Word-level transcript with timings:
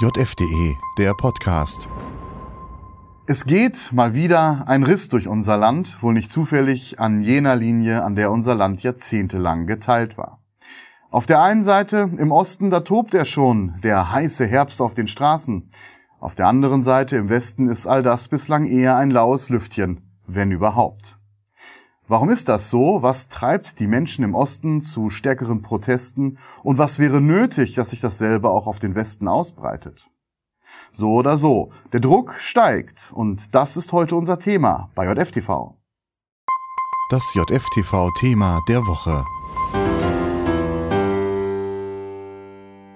JFDE, 0.00 0.78
der 0.96 1.12
Podcast. 1.12 1.88
Es 3.26 3.46
geht 3.46 3.90
mal 3.92 4.14
wieder 4.14 4.62
ein 4.68 4.84
Riss 4.84 5.08
durch 5.08 5.26
unser 5.26 5.56
Land, 5.56 6.00
wohl 6.04 6.14
nicht 6.14 6.30
zufällig 6.30 7.00
an 7.00 7.20
jener 7.20 7.56
Linie, 7.56 8.04
an 8.04 8.14
der 8.14 8.30
unser 8.30 8.54
Land 8.54 8.84
jahrzehntelang 8.84 9.66
geteilt 9.66 10.16
war. 10.16 10.38
Auf 11.10 11.26
der 11.26 11.42
einen 11.42 11.64
Seite, 11.64 12.12
im 12.16 12.30
Osten, 12.30 12.70
da 12.70 12.78
tobt 12.78 13.12
er 13.12 13.24
schon, 13.24 13.74
der 13.82 14.12
heiße 14.12 14.46
Herbst 14.46 14.80
auf 14.80 14.94
den 14.94 15.08
Straßen. 15.08 15.68
Auf 16.20 16.36
der 16.36 16.46
anderen 16.46 16.84
Seite, 16.84 17.16
im 17.16 17.28
Westen, 17.28 17.66
ist 17.66 17.88
all 17.88 18.04
das 18.04 18.28
bislang 18.28 18.66
eher 18.66 18.96
ein 18.98 19.10
laues 19.10 19.48
Lüftchen, 19.48 20.00
wenn 20.28 20.52
überhaupt. 20.52 21.18
Warum 22.08 22.30
ist 22.30 22.48
das 22.48 22.70
so? 22.70 23.02
Was 23.02 23.28
treibt 23.28 23.78
die 23.80 23.86
Menschen 23.86 24.24
im 24.24 24.34
Osten 24.34 24.80
zu 24.80 25.10
stärkeren 25.10 25.60
Protesten? 25.60 26.38
Und 26.62 26.78
was 26.78 26.98
wäre 26.98 27.20
nötig, 27.20 27.74
dass 27.74 27.90
sich 27.90 28.00
dasselbe 28.00 28.48
auch 28.48 28.66
auf 28.66 28.78
den 28.78 28.94
Westen 28.94 29.28
ausbreitet? 29.28 30.08
So 30.90 31.12
oder 31.12 31.36
so, 31.36 31.70
der 31.92 32.00
Druck 32.00 32.34
steigt 32.38 33.10
und 33.12 33.54
das 33.54 33.76
ist 33.76 33.92
heute 33.92 34.16
unser 34.16 34.38
Thema 34.38 34.88
bei 34.94 35.04
JFTV. 35.04 35.74
Das 37.10 37.22
JFTV-Thema 37.34 38.60
der 38.68 38.80
Woche. 38.86 39.24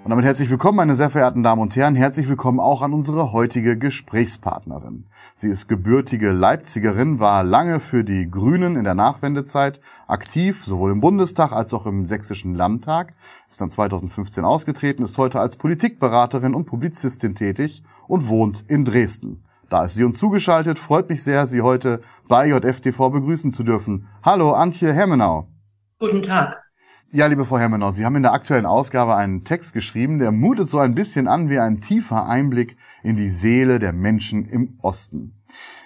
Und 0.05 0.11
damit 0.11 0.24
herzlich 0.24 0.51
willkommen, 0.51 0.79
meine 0.79 0.97
sehr 0.97 1.11
verehrten 1.11 1.45
Damen 1.45 1.62
und 1.62 1.77
Herren. 1.77 1.95
Herzlich 1.95 2.29
willkommen 2.29 2.59
auch 2.59 2.83
an 2.83 2.93
unsere 2.93 3.33
heutige 3.33 3.79
Gesprächspartnerin. 3.79 5.06
Sie 5.37 5.48
ist 5.48 5.69
gebürtige 5.69 6.33
Leipzigerin, 6.33 7.20
war 7.20 7.45
lange 7.45 7.79
für 7.79 8.02
die 8.02 8.29
Grünen 8.29 8.74
in 8.74 8.83
der 8.83 8.96
Nachwendezeit 8.96 9.80
aktiv, 10.09 10.65
sowohl 10.65 10.91
im 10.91 10.98
Bundestag 10.98 11.52
als 11.52 11.73
auch 11.73 11.87
im 11.87 12.07
Sächsischen 12.07 12.57
Landtag, 12.57 13.15
ist 13.48 13.60
dann 13.60 13.70
2015 13.70 14.45
ausgetreten, 14.45 15.05
ist 15.05 15.19
heute 15.19 15.38
als 15.38 15.55
Politikberaterin 15.55 16.57
und 16.57 16.65
Publizistin 16.65 17.37
tätig 17.37 17.84
und 18.09 18.29
wohnt 18.29 18.65
in 18.66 18.84
Dresden. 18.84 19.45
Da 19.71 19.84
ist 19.84 19.95
sie 19.95 20.02
uns 20.02 20.19
zugeschaltet. 20.19 20.80
Freut 20.80 21.09
mich 21.10 21.23
sehr, 21.23 21.46
Sie 21.46 21.63
heute 21.63 22.01
bei 22.26 22.48
JFTV 22.48 23.10
begrüßen 23.10 23.52
zu 23.52 23.63
dürfen. 23.63 24.09
Hallo, 24.24 24.51
Antje 24.51 24.93
Hemmenau. 24.93 25.46
Guten 26.01 26.24
Tag. 26.24 26.62
Ja, 27.15 27.27
liebe 27.27 27.45
Frau 27.45 27.59
Hermenau, 27.59 27.91
Sie 27.91 28.07
haben 28.07 28.16
in 28.16 28.23
der 28.23 28.32
aktuellen 28.32 28.65
Ausgabe 28.65 29.15
einen 29.16 29.45
Text 29.45 29.74
geschrieben, 29.74 30.18
der 30.18 30.32
mutet 30.32 30.71
so 30.71 30.79
ein 30.79 30.95
bisschen 30.95 31.29
an 31.29 31.51
wie 31.51 31.59
ein 31.59 31.82
tiefer 31.82 32.27
Einblick 32.27 32.79
in 33.02 33.16
die 33.16 33.29
Seele 33.29 33.79
der 33.79 33.93
Menschen 33.93 34.46
im 34.46 34.79
Osten. 34.80 35.35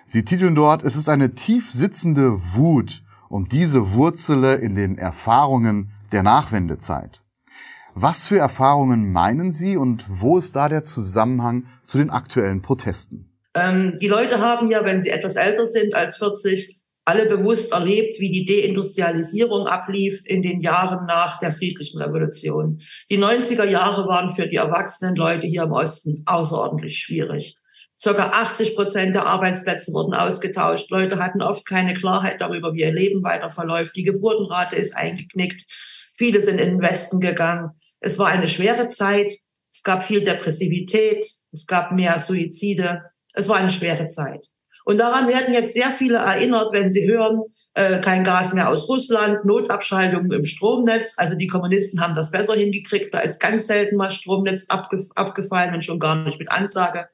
Sie 0.07 0.25
titeln 0.25 0.55
dort, 0.55 0.85
es 0.85 0.95
ist 0.95 1.09
eine 1.09 1.35
tief 1.35 1.69
sitzende 1.69 2.31
Wut 2.55 3.03
und 3.29 3.51
diese 3.51 3.95
wurzele 3.95 4.55
in 4.55 4.77
den 4.77 4.99
Erfahrungen 4.99 5.91
der 6.13 6.23
Nachwendezeit. 6.23 7.23
Was 7.97 8.27
für 8.27 8.39
Erfahrungen 8.39 9.11
meinen 9.11 9.51
Sie 9.51 9.77
und 9.77 10.05
wo 10.09 10.39
ist 10.39 10.55
da 10.55 10.69
der 10.69 10.85
Zusammenhang 10.85 11.65
zu 11.87 11.99
den 11.99 12.11
aktuellen 12.11 12.63
Protesten? 12.63 13.33
Ähm, 13.55 13.97
die 14.01 14.07
Leute 14.07 14.39
haben 14.41 14.69
ja, 14.69 14.85
wenn 14.85 15.01
sie 15.01 15.11
etwas 15.11 15.35
älter 15.35 15.67
sind 15.67 15.93
als 15.93 16.19
40, 16.19 16.81
alle 17.07 17.27
bewusst 17.27 17.73
erlebt, 17.73 18.19
wie 18.19 18.33
die 18.33 18.45
Deindustrialisierung 18.45 19.69
ablief 19.69 20.23
in 20.25 20.43
den 20.43 20.61
Jahren 20.61 21.07
nach 21.07 21.39
der 21.39 21.53
friedlichen 21.53 22.03
Revolution. 22.03 22.83
Die 23.11 23.19
90er 23.19 23.65
Jahre 23.65 24.09
waren 24.09 24.33
für 24.33 24.49
die 24.49 24.57
erwachsenen 24.57 25.15
Leute 25.15 25.47
hier 25.47 25.63
im 25.63 25.73
Osten 25.73 26.23
außerordentlich 26.27 26.99
schwierig. 26.99 27.57
Circa 27.99 28.31
80 28.31 28.75
Prozent 28.75 29.15
der 29.15 29.25
Arbeitsplätze 29.25 29.93
wurden 29.93 30.15
ausgetauscht. 30.15 30.91
Leute 30.91 31.19
hatten 31.19 31.43
oft 31.43 31.65
keine 31.65 31.95
Klarheit 31.95 32.41
darüber, 32.41 32.75
wie 32.75 32.81
ihr 32.81 32.93
Leben 32.93 33.23
weiter 33.23 33.51
verläuft. 33.51 33.95
Die 33.95 34.03
Geburtenrate 34.03 34.75
ist 34.75 34.97
eingeknickt. 34.97 35.63
Viele 36.13 36.41
sind 36.41 36.59
in 36.59 36.71
den 36.71 36.83
Westen 36.83 37.21
gegangen. 37.21 37.71
Es 38.01 38.19
war 38.19 38.27
eine 38.27 38.49
schwere 38.49 38.89
Zeit. 38.89 39.33
Es 39.73 39.83
gab 39.85 40.03
viel 40.03 40.23
Depressivität. 40.23 41.25
Es 41.53 41.67
gab 41.67 41.93
mehr 41.93 42.19
Suizide. 42.21 43.03
Es 43.33 43.49
war 43.49 43.57
eine 43.57 43.71
schwere 43.71 44.09
Zeit. 44.09 44.49
Und 44.87 44.99
daran 44.99 45.27
werden 45.27 45.53
jetzt 45.53 45.75
sehr 45.75 45.91
viele 45.91 46.19
erinnert, 46.19 46.73
wenn 46.73 46.91
sie 46.91 47.09
hören, 47.09 47.43
äh, 47.75 47.99
kein 47.99 48.23
Gas 48.23 48.53
mehr 48.53 48.71
aus 48.71 48.89
Russland, 48.89 49.45
Notabschaltungen 49.45 50.31
im 50.31 50.45
Stromnetz. 50.45 51.15
Also 51.17 51.35
die 51.35 51.49
Kommunisten 51.49 52.01
haben 52.01 52.15
das 52.15 52.31
besser 52.31 52.55
hingekriegt. 52.55 53.13
Da 53.13 53.19
ist 53.19 53.41
ganz 53.41 53.67
selten 53.67 53.97
mal 53.97 54.13
Stromnetz 54.13 54.67
abgef 54.69 55.09
abgefallen 55.17 55.75
und 55.75 55.85
schon 55.85 55.99
gar 55.99 56.15
nicht 56.25 56.39
mit 56.39 56.53
Ansage. 56.53 57.09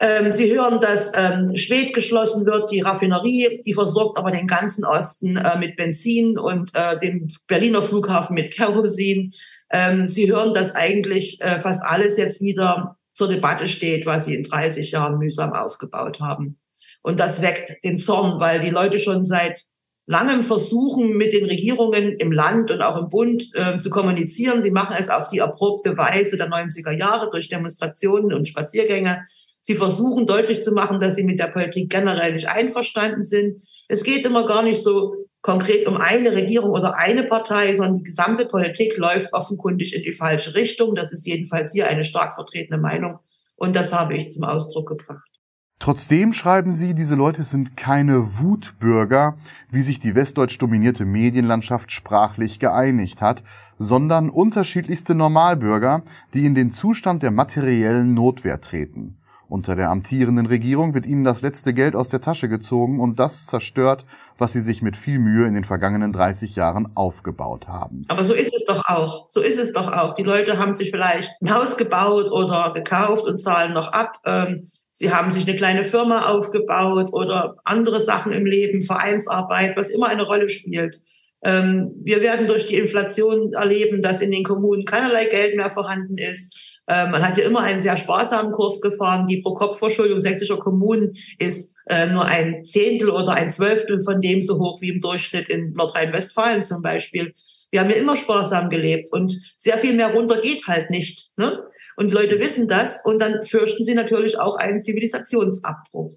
Ähm, 0.00 0.32
sie 0.32 0.52
hören, 0.52 0.80
dass 0.80 1.12
ähm, 1.14 1.54
Schwed 1.56 1.94
geschlossen 1.94 2.44
wird, 2.46 2.72
die 2.72 2.80
Raffinerie, 2.80 3.62
die 3.64 3.72
versorgt 3.72 4.18
aber 4.18 4.32
den 4.32 4.48
ganzen 4.48 4.84
Osten 4.84 5.36
äh, 5.36 5.56
mit 5.58 5.76
Benzin 5.76 6.36
und 6.36 6.72
äh, 6.74 6.98
den 6.98 7.32
Berliner 7.46 7.80
Flughafen 7.80 8.34
mit 8.34 8.50
Kerosin. 8.50 9.34
Ähm, 9.70 10.08
sie 10.08 10.32
hören, 10.32 10.52
dass 10.52 10.74
eigentlich 10.74 11.40
äh, 11.42 11.60
fast 11.60 11.84
alles 11.84 12.18
jetzt 12.18 12.40
wieder 12.40 12.98
zur 13.16 13.28
Debatte 13.28 13.66
steht, 13.66 14.04
was 14.04 14.26
sie 14.26 14.34
in 14.34 14.44
30 14.44 14.90
Jahren 14.90 15.16
mühsam 15.16 15.54
aufgebaut 15.54 16.20
haben. 16.20 16.58
Und 17.02 17.18
das 17.18 17.40
weckt 17.40 17.82
den 17.82 17.96
Zorn, 17.96 18.40
weil 18.40 18.60
die 18.60 18.68
Leute 18.68 18.98
schon 18.98 19.24
seit 19.24 19.62
langem 20.04 20.42
versuchen, 20.42 21.16
mit 21.16 21.32
den 21.32 21.46
Regierungen 21.46 22.12
im 22.18 22.30
Land 22.30 22.70
und 22.70 22.82
auch 22.82 23.00
im 23.00 23.08
Bund 23.08 23.44
äh, 23.54 23.78
zu 23.78 23.88
kommunizieren. 23.88 24.60
Sie 24.60 24.70
machen 24.70 24.94
es 24.98 25.08
auf 25.08 25.28
die 25.28 25.38
erprobte 25.38 25.96
Weise 25.96 26.36
der 26.36 26.50
90er 26.50 26.92
Jahre 26.92 27.30
durch 27.30 27.48
Demonstrationen 27.48 28.34
und 28.34 28.46
Spaziergänge. 28.46 29.24
Sie 29.62 29.74
versuchen 29.74 30.26
deutlich 30.26 30.62
zu 30.62 30.72
machen, 30.72 31.00
dass 31.00 31.16
sie 31.16 31.24
mit 31.24 31.40
der 31.40 31.48
Politik 31.48 31.88
generell 31.88 32.34
nicht 32.34 32.50
einverstanden 32.50 33.22
sind. 33.22 33.64
Es 33.88 34.04
geht 34.04 34.26
immer 34.26 34.44
gar 34.44 34.62
nicht 34.62 34.82
so 34.82 35.25
konkret 35.46 35.86
um 35.86 35.96
eine 35.96 36.32
Regierung 36.32 36.70
oder 36.72 36.96
eine 36.96 37.22
Partei, 37.22 37.72
sondern 37.72 37.98
die 37.98 38.02
gesamte 38.02 38.46
Politik 38.46 38.96
läuft 38.96 39.32
offenkundig 39.32 39.94
in 39.94 40.02
die 40.02 40.12
falsche 40.12 40.56
Richtung. 40.56 40.96
Das 40.96 41.12
ist 41.12 41.24
jedenfalls 41.24 41.72
hier 41.72 41.86
eine 41.86 42.02
stark 42.02 42.34
vertretene 42.34 42.78
Meinung. 42.78 43.20
Und 43.54 43.76
das 43.76 43.92
habe 43.92 44.16
ich 44.16 44.28
zum 44.28 44.42
Ausdruck 44.42 44.88
gebracht. 44.88 45.30
Trotzdem 45.78 46.32
schreiben 46.32 46.72
Sie, 46.72 46.94
diese 46.94 47.14
Leute 47.14 47.44
sind 47.44 47.76
keine 47.76 48.40
Wutbürger, 48.40 49.36
wie 49.70 49.82
sich 49.82 50.00
die 50.00 50.16
westdeutsch 50.16 50.58
dominierte 50.60 51.04
Medienlandschaft 51.04 51.92
sprachlich 51.92 52.58
geeinigt 52.58 53.22
hat, 53.22 53.44
sondern 53.78 54.30
unterschiedlichste 54.30 55.14
Normalbürger, 55.14 56.02
die 56.34 56.44
in 56.44 56.56
den 56.56 56.72
Zustand 56.72 57.22
der 57.22 57.30
materiellen 57.30 58.14
Notwehr 58.14 58.60
treten. 58.60 59.18
Unter 59.48 59.76
der 59.76 59.90
amtierenden 59.90 60.46
Regierung 60.46 60.94
wird 60.94 61.06
ihnen 61.06 61.22
das 61.22 61.42
letzte 61.42 61.72
Geld 61.72 61.94
aus 61.94 62.08
der 62.08 62.20
Tasche 62.20 62.48
gezogen 62.48 62.98
und 62.98 63.20
das 63.20 63.46
zerstört, 63.46 64.04
was 64.38 64.52
sie 64.52 64.60
sich 64.60 64.82
mit 64.82 64.96
viel 64.96 65.20
Mühe 65.20 65.46
in 65.46 65.54
den 65.54 65.62
vergangenen 65.62 66.12
30 66.12 66.56
Jahren 66.56 66.88
aufgebaut 66.96 67.68
haben. 67.68 68.02
Aber 68.08 68.24
so 68.24 68.34
ist 68.34 68.52
es 68.54 68.64
doch 68.64 68.82
auch. 68.86 69.26
So 69.28 69.40
ist 69.40 69.58
es 69.58 69.72
doch 69.72 69.92
auch. 69.92 70.14
Die 70.14 70.24
Leute 70.24 70.58
haben 70.58 70.72
sich 70.72 70.90
vielleicht 70.90 71.30
ein 71.40 71.54
Haus 71.54 71.76
gebaut 71.76 72.30
oder 72.30 72.72
gekauft 72.74 73.26
und 73.26 73.38
zahlen 73.38 73.72
noch 73.72 73.92
ab. 73.92 74.18
Ähm, 74.24 74.68
sie 74.90 75.12
haben 75.12 75.30
sich 75.30 75.46
eine 75.48 75.56
kleine 75.56 75.84
Firma 75.84 76.28
aufgebaut 76.28 77.12
oder 77.12 77.56
andere 77.64 78.00
Sachen 78.00 78.32
im 78.32 78.46
Leben, 78.46 78.82
Vereinsarbeit, 78.82 79.76
was 79.76 79.90
immer 79.90 80.08
eine 80.08 80.24
Rolle 80.24 80.48
spielt. 80.48 81.02
Ähm, 81.44 81.92
wir 82.02 82.20
werden 82.20 82.48
durch 82.48 82.66
die 82.66 82.76
Inflation 82.76 83.52
erleben, 83.52 84.02
dass 84.02 84.20
in 84.20 84.32
den 84.32 84.42
Kommunen 84.42 84.84
keinerlei 84.84 85.26
Geld 85.26 85.54
mehr 85.54 85.70
vorhanden 85.70 86.18
ist 86.18 86.52
äh, 86.86 87.06
man 87.08 87.26
hat 87.26 87.36
ja 87.36 87.44
immer 87.44 87.60
einen 87.60 87.80
sehr 87.80 87.96
sparsamen 87.96 88.52
Kurs 88.52 88.80
gefahren. 88.80 89.26
Die 89.26 89.42
Pro-Kopf-Verschuldung 89.42 90.20
sächsischer 90.20 90.58
Kommunen 90.58 91.16
ist 91.38 91.76
äh, 91.86 92.06
nur 92.06 92.24
ein 92.24 92.64
Zehntel 92.64 93.10
oder 93.10 93.32
ein 93.32 93.50
Zwölftel 93.50 94.02
von 94.02 94.20
dem 94.20 94.42
so 94.42 94.58
hoch 94.58 94.80
wie 94.80 94.90
im 94.90 95.00
Durchschnitt 95.00 95.48
in 95.48 95.72
Nordrhein-Westfalen 95.72 96.64
zum 96.64 96.82
Beispiel. 96.82 97.34
Wir 97.70 97.80
haben 97.80 97.90
ja 97.90 97.96
immer 97.96 98.16
sparsam 98.16 98.70
gelebt 98.70 99.12
und 99.12 99.36
sehr 99.56 99.78
viel 99.78 99.94
mehr 99.94 100.12
runter 100.12 100.40
geht 100.40 100.66
halt 100.68 100.90
nicht. 100.90 101.36
Ne? 101.36 101.64
Und 101.96 102.12
Leute 102.12 102.38
wissen 102.38 102.68
das 102.68 103.00
und 103.04 103.20
dann 103.20 103.42
fürchten 103.42 103.82
sie 103.82 103.94
natürlich 103.94 104.38
auch 104.38 104.56
einen 104.56 104.80
Zivilisationsabbruch. 104.80 106.12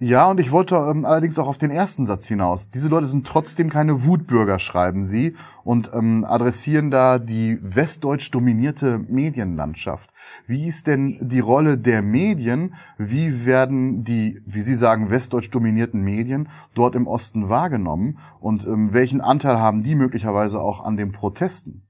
Ja, 0.00 0.30
und 0.30 0.38
ich 0.38 0.52
wollte 0.52 0.76
ähm, 0.76 1.04
allerdings 1.04 1.40
auch 1.40 1.48
auf 1.48 1.58
den 1.58 1.72
ersten 1.72 2.06
Satz 2.06 2.28
hinaus. 2.28 2.68
Diese 2.70 2.86
Leute 2.86 3.08
sind 3.08 3.26
trotzdem 3.26 3.68
keine 3.68 4.04
Wutbürger, 4.04 4.60
schreiben 4.60 5.04
sie, 5.04 5.34
und 5.64 5.90
ähm, 5.92 6.24
adressieren 6.24 6.92
da 6.92 7.18
die 7.18 7.58
westdeutsch 7.60 8.30
dominierte 8.30 9.00
Medienlandschaft. 9.00 10.10
Wie 10.46 10.68
ist 10.68 10.86
denn 10.86 11.18
die 11.20 11.40
Rolle 11.40 11.78
der 11.78 12.02
Medien? 12.02 12.76
Wie 12.96 13.44
werden 13.44 14.04
die, 14.04 14.40
wie 14.46 14.60
Sie 14.60 14.76
sagen, 14.76 15.10
westdeutsch 15.10 15.50
dominierten 15.50 16.00
Medien 16.00 16.48
dort 16.74 16.94
im 16.94 17.08
Osten 17.08 17.48
wahrgenommen? 17.48 18.20
Und 18.38 18.64
ähm, 18.66 18.92
welchen 18.92 19.20
Anteil 19.20 19.58
haben 19.58 19.82
die 19.82 19.96
möglicherweise 19.96 20.60
auch 20.60 20.84
an 20.84 20.96
den 20.96 21.10
Protesten? 21.10 21.88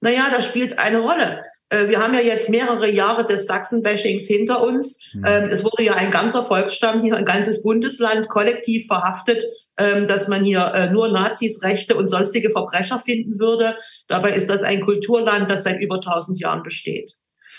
Naja, 0.00 0.26
das 0.32 0.44
spielt 0.44 0.80
eine 0.80 0.98
Rolle. 0.98 1.38
Äh, 1.68 1.88
wir 1.88 2.00
haben 2.00 2.14
ja 2.14 2.20
jetzt 2.20 2.48
mehrere 2.48 2.90
Jahre 2.90 3.26
des 3.26 3.46
Sachsen-Bashings 3.46 4.26
hinter 4.26 4.62
uns. 4.62 4.98
Mhm. 5.14 5.24
Es 5.24 5.64
wurde 5.64 5.82
ja 5.82 5.94
ein 5.94 6.10
ganzer 6.10 6.44
Volksstamm 6.44 7.02
hier, 7.02 7.16
ein 7.16 7.24
ganzes 7.24 7.62
Bundesland 7.62 8.28
kollektiv 8.28 8.86
verhaftet, 8.86 9.44
ähm, 9.78 10.06
dass 10.06 10.28
man 10.28 10.44
hier 10.44 10.72
äh, 10.74 10.90
nur 10.90 11.08
Nazis, 11.08 11.62
Rechte 11.62 11.96
und 11.96 12.08
sonstige 12.08 12.50
Verbrecher 12.50 12.98
finden 12.98 13.38
würde. 13.38 13.76
Dabei 14.08 14.32
ist 14.32 14.48
das 14.48 14.62
ein 14.62 14.80
Kulturland, 14.80 15.50
das 15.50 15.64
seit 15.64 15.80
über 15.80 15.96
1000 15.96 16.38
Jahren 16.38 16.62
besteht. 16.62 17.12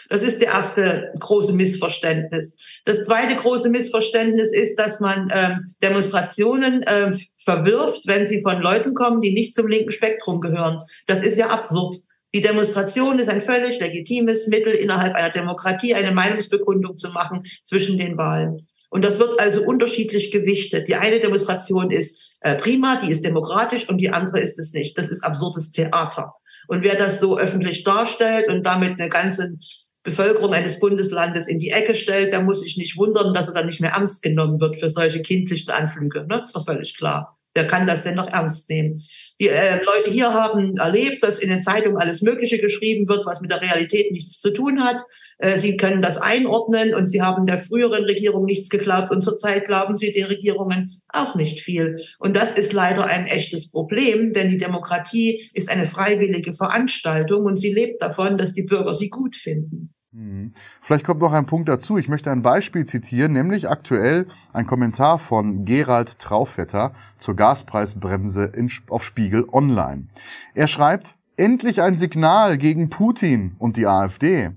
Das 0.09 0.24
ist 0.24 0.42
der 0.42 0.50
erste 0.50 1.12
große 1.19 1.54
Missverständnis. 1.54 2.57
Das 2.86 3.04
zweite 3.04 3.36
große 3.36 3.69
Missverständnis 3.69 4.54
ist, 4.54 4.77
dass 4.77 5.00
man 5.00 5.30
ähm, 5.33 5.75
Demonstrationen 5.83 6.81
äh, 6.83 7.12
verwirft, 7.44 8.07
wenn 8.07 8.25
sie 8.25 8.42
von 8.42 8.62
Leuten 8.62 8.94
kommen, 8.94 9.19
die 9.19 9.33
nicht 9.33 9.54
zum 9.54 9.68
linken 9.68 9.92
Spektrum 9.92 10.39
gehören. 10.39 10.81
Das 11.07 11.21
ist 11.24 11.38
ja 11.38 11.48
absurd. 11.48 11.98
Die 12.38 12.44
Demonstration 12.44 13.18
ist 13.18 13.30
ein 13.30 13.42
völlig 13.42 13.80
legitimes 13.80 14.45
Mittel, 14.45 14.72
innerhalb 14.72 15.16
einer 15.16 15.31
Demokratie 15.31 15.95
eine 15.95 16.12
Meinungsbekundung 16.12 16.95
zu 16.95 17.10
machen 17.10 17.48
zwischen 17.63 17.98
den 17.98 18.16
Wahlen. 18.16 18.68
Und 18.92 19.04
das 19.04 19.18
wird 19.18 19.39
also 19.39 19.63
unterschiedlich 19.63 20.30
gewichtet. 20.30 20.88
Die 20.88 20.94
eine 20.94 21.19
Demonstration 21.19 21.89
ist 21.89 22.22
äh, 22.42 22.54
prima, 22.54 23.01
die 23.01 23.10
ist 23.10 23.25
demokratisch 23.25 23.89
und 23.89 23.98
die 23.98 24.12
andere 24.12 24.39
ist 24.39 24.60
es 24.60 24.72
nicht. 24.72 24.95
Das 25.00 25.10
ist 25.10 25.24
absurdes 25.24 25.72
Theater. 25.72 26.36
Und 26.68 26.84
wer 26.84 26.94
das 26.94 27.19
so 27.19 27.39
öffentlich 27.39 27.84
darstellt 27.84 28.50
und 28.50 28.62
damit 28.62 29.00
eine 29.00 29.10
ganze 29.10 29.56
Bevölkerung 30.04 30.54
eines 30.54 30.78
Bundeslandes 30.78 31.48
in 31.48 31.57
die 31.57 31.72
Ecke 31.72 31.95
stellt, 31.95 32.33
der 32.33 32.44
muss 32.44 32.62
sich 32.62 32.78
nicht 32.78 32.98
wundern, 32.98 33.33
dass 33.33 33.48
er 33.48 33.56
dann 33.56 33.66
nicht 33.66 33.81
mehr 33.81 33.94
ernst 33.94 34.22
genommen 34.22 34.60
wird 34.60 34.75
für 34.75 34.90
solche 34.90 35.24
kindlichen 35.24 35.74
Anflüge. 35.74 36.28
Ne? 36.28 36.44
Ist 36.45 36.56
doch 36.56 36.66
völlig 36.66 36.95
klar. 36.95 37.37
Wer 37.57 37.65
kann 37.65 37.88
das 37.88 38.04
denn 38.04 38.13
noch 38.13 38.27
ernst 38.27 38.69
nehmen? 38.69 39.01
Die 39.42 39.48
äh, 39.48 39.83
Leute 39.83 40.12
hier 40.12 40.31
haben 40.31 40.77
erlebt, 40.77 41.24
dass 41.24 41.39
in 41.39 41.50
den 41.50 41.63
Zeitungen 41.63 41.98
alles 41.98 42.21
Mögliche 42.21 42.59
geschrieben 42.59 43.09
wird, 43.09 43.25
was 43.25 43.42
mit 43.42 43.50
der 43.50 43.63
Realität 43.63 44.12
nichts 44.12 44.39
zu 44.39 44.54
tun 44.54 44.83
hat. 44.83 45.01
Äh, 45.39 45.57
sie 45.57 45.75
können 45.75 46.04
das 46.04 46.21
einordnen 46.21 46.94
und 46.94 47.09
sie 47.09 47.24
haben 47.24 47.48
der 47.48 47.57
früheren 47.57 48.04
Regierung 48.04 48.45
nichts 48.45 48.69
geglaubt 48.69 49.09
und 49.09 49.24
zurzeit 49.24 49.65
glauben 49.65 49.95
sie 49.95 50.13
den 50.13 50.25
Regierungen 50.25 51.01
auch 51.09 51.33
nicht 51.33 51.62
viel. 51.62 52.06
Und 52.19 52.36
das 52.36 52.56
ist 52.56 52.74
leider 52.74 53.07
ein 53.07 53.25
echtes 53.25 53.71
Problem, 53.71 54.33
denn 54.33 54.51
die 54.51 54.59
Demokratie 54.59 55.50
ist 55.56 55.71
eine 55.71 55.88
freiwillige 55.88 56.54
Veranstaltung 56.54 57.45
und 57.45 57.57
sie 57.57 57.74
lebt 57.74 58.04
davon, 58.04 58.38
dass 58.38 58.54
die 58.54 58.65
Bürger 58.65 58.94
sie 58.94 59.09
gut 59.09 59.36
finden. 59.36 59.95
Mhm. 60.18 60.52
Vielleicht 60.81 61.06
kommt 61.06 61.22
noch 61.22 61.31
ein 61.31 61.46
Punkt 61.46 61.69
dazu. 61.69 61.98
Ich 61.98 62.08
möchte 62.08 62.31
ein 62.31 62.42
Beispiel 62.42 62.86
zitieren, 62.86 63.34
nämlich 63.34 63.69
aktuell 63.69 64.25
ein 64.52 64.66
Kommentar 64.66 65.19
von 65.19 65.64
Gerald 65.64 66.18
Traufetter 66.18 66.92
zur 67.19 67.36
Gaspreisbremse 67.36 68.46
in, 68.46 68.72
auf 68.90 69.04
Spiegel 69.04 69.46
Online. 69.52 70.08
Er 70.56 70.68
schreibt, 70.68 71.18
endlich 71.36 71.84
ein 71.84 71.96
Signal 71.96 72.58
gegen 72.58 72.90
Putin 72.90 73.56
und 73.60 73.78
die 73.78 73.86
AfD. 73.86 74.50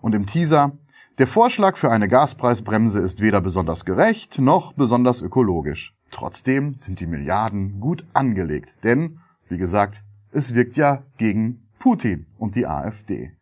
Und 0.00 0.14
im 0.14 0.26
Teaser, 0.26 0.78
der 1.18 1.26
Vorschlag 1.26 1.76
für 1.76 1.90
eine 1.90 2.06
Gaspreisbremse 2.06 3.00
ist 3.00 3.20
weder 3.20 3.40
besonders 3.40 3.84
gerecht 3.84 4.38
noch 4.38 4.74
besonders 4.74 5.22
ökologisch. 5.22 5.96
Trotzdem 6.12 6.76
sind 6.76 7.00
die 7.00 7.08
Milliarden 7.08 7.80
gut 7.80 8.04
angelegt, 8.12 8.76
denn, 8.84 9.18
wie 9.48 9.58
gesagt, 9.58 10.04
es 10.30 10.54
wirkt 10.54 10.76
ja 10.76 11.02
gegen 11.16 11.68
Putin 11.80 12.26
und 12.38 12.54
die 12.54 12.66
AfD. 12.66 13.32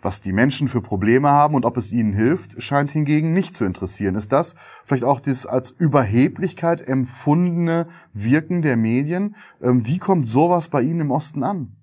Was 0.00 0.20
die 0.20 0.32
Menschen 0.32 0.68
für 0.68 0.80
Probleme 0.80 1.28
haben 1.28 1.54
und 1.54 1.64
ob 1.64 1.76
es 1.76 1.92
ihnen 1.92 2.12
hilft, 2.12 2.62
scheint 2.62 2.92
hingegen 2.92 3.32
nicht 3.32 3.56
zu 3.56 3.64
interessieren. 3.64 4.14
Ist 4.14 4.32
das 4.32 4.54
vielleicht 4.84 5.04
auch 5.04 5.18
das 5.18 5.46
als 5.46 5.70
Überheblichkeit 5.70 6.86
empfundene 6.86 7.86
Wirken 8.12 8.62
der 8.62 8.76
Medien? 8.76 9.34
Ähm, 9.60 9.86
wie 9.86 9.98
kommt 9.98 10.26
sowas 10.26 10.68
bei 10.68 10.82
Ihnen 10.82 11.00
im 11.00 11.10
Osten 11.10 11.42
an? 11.42 11.76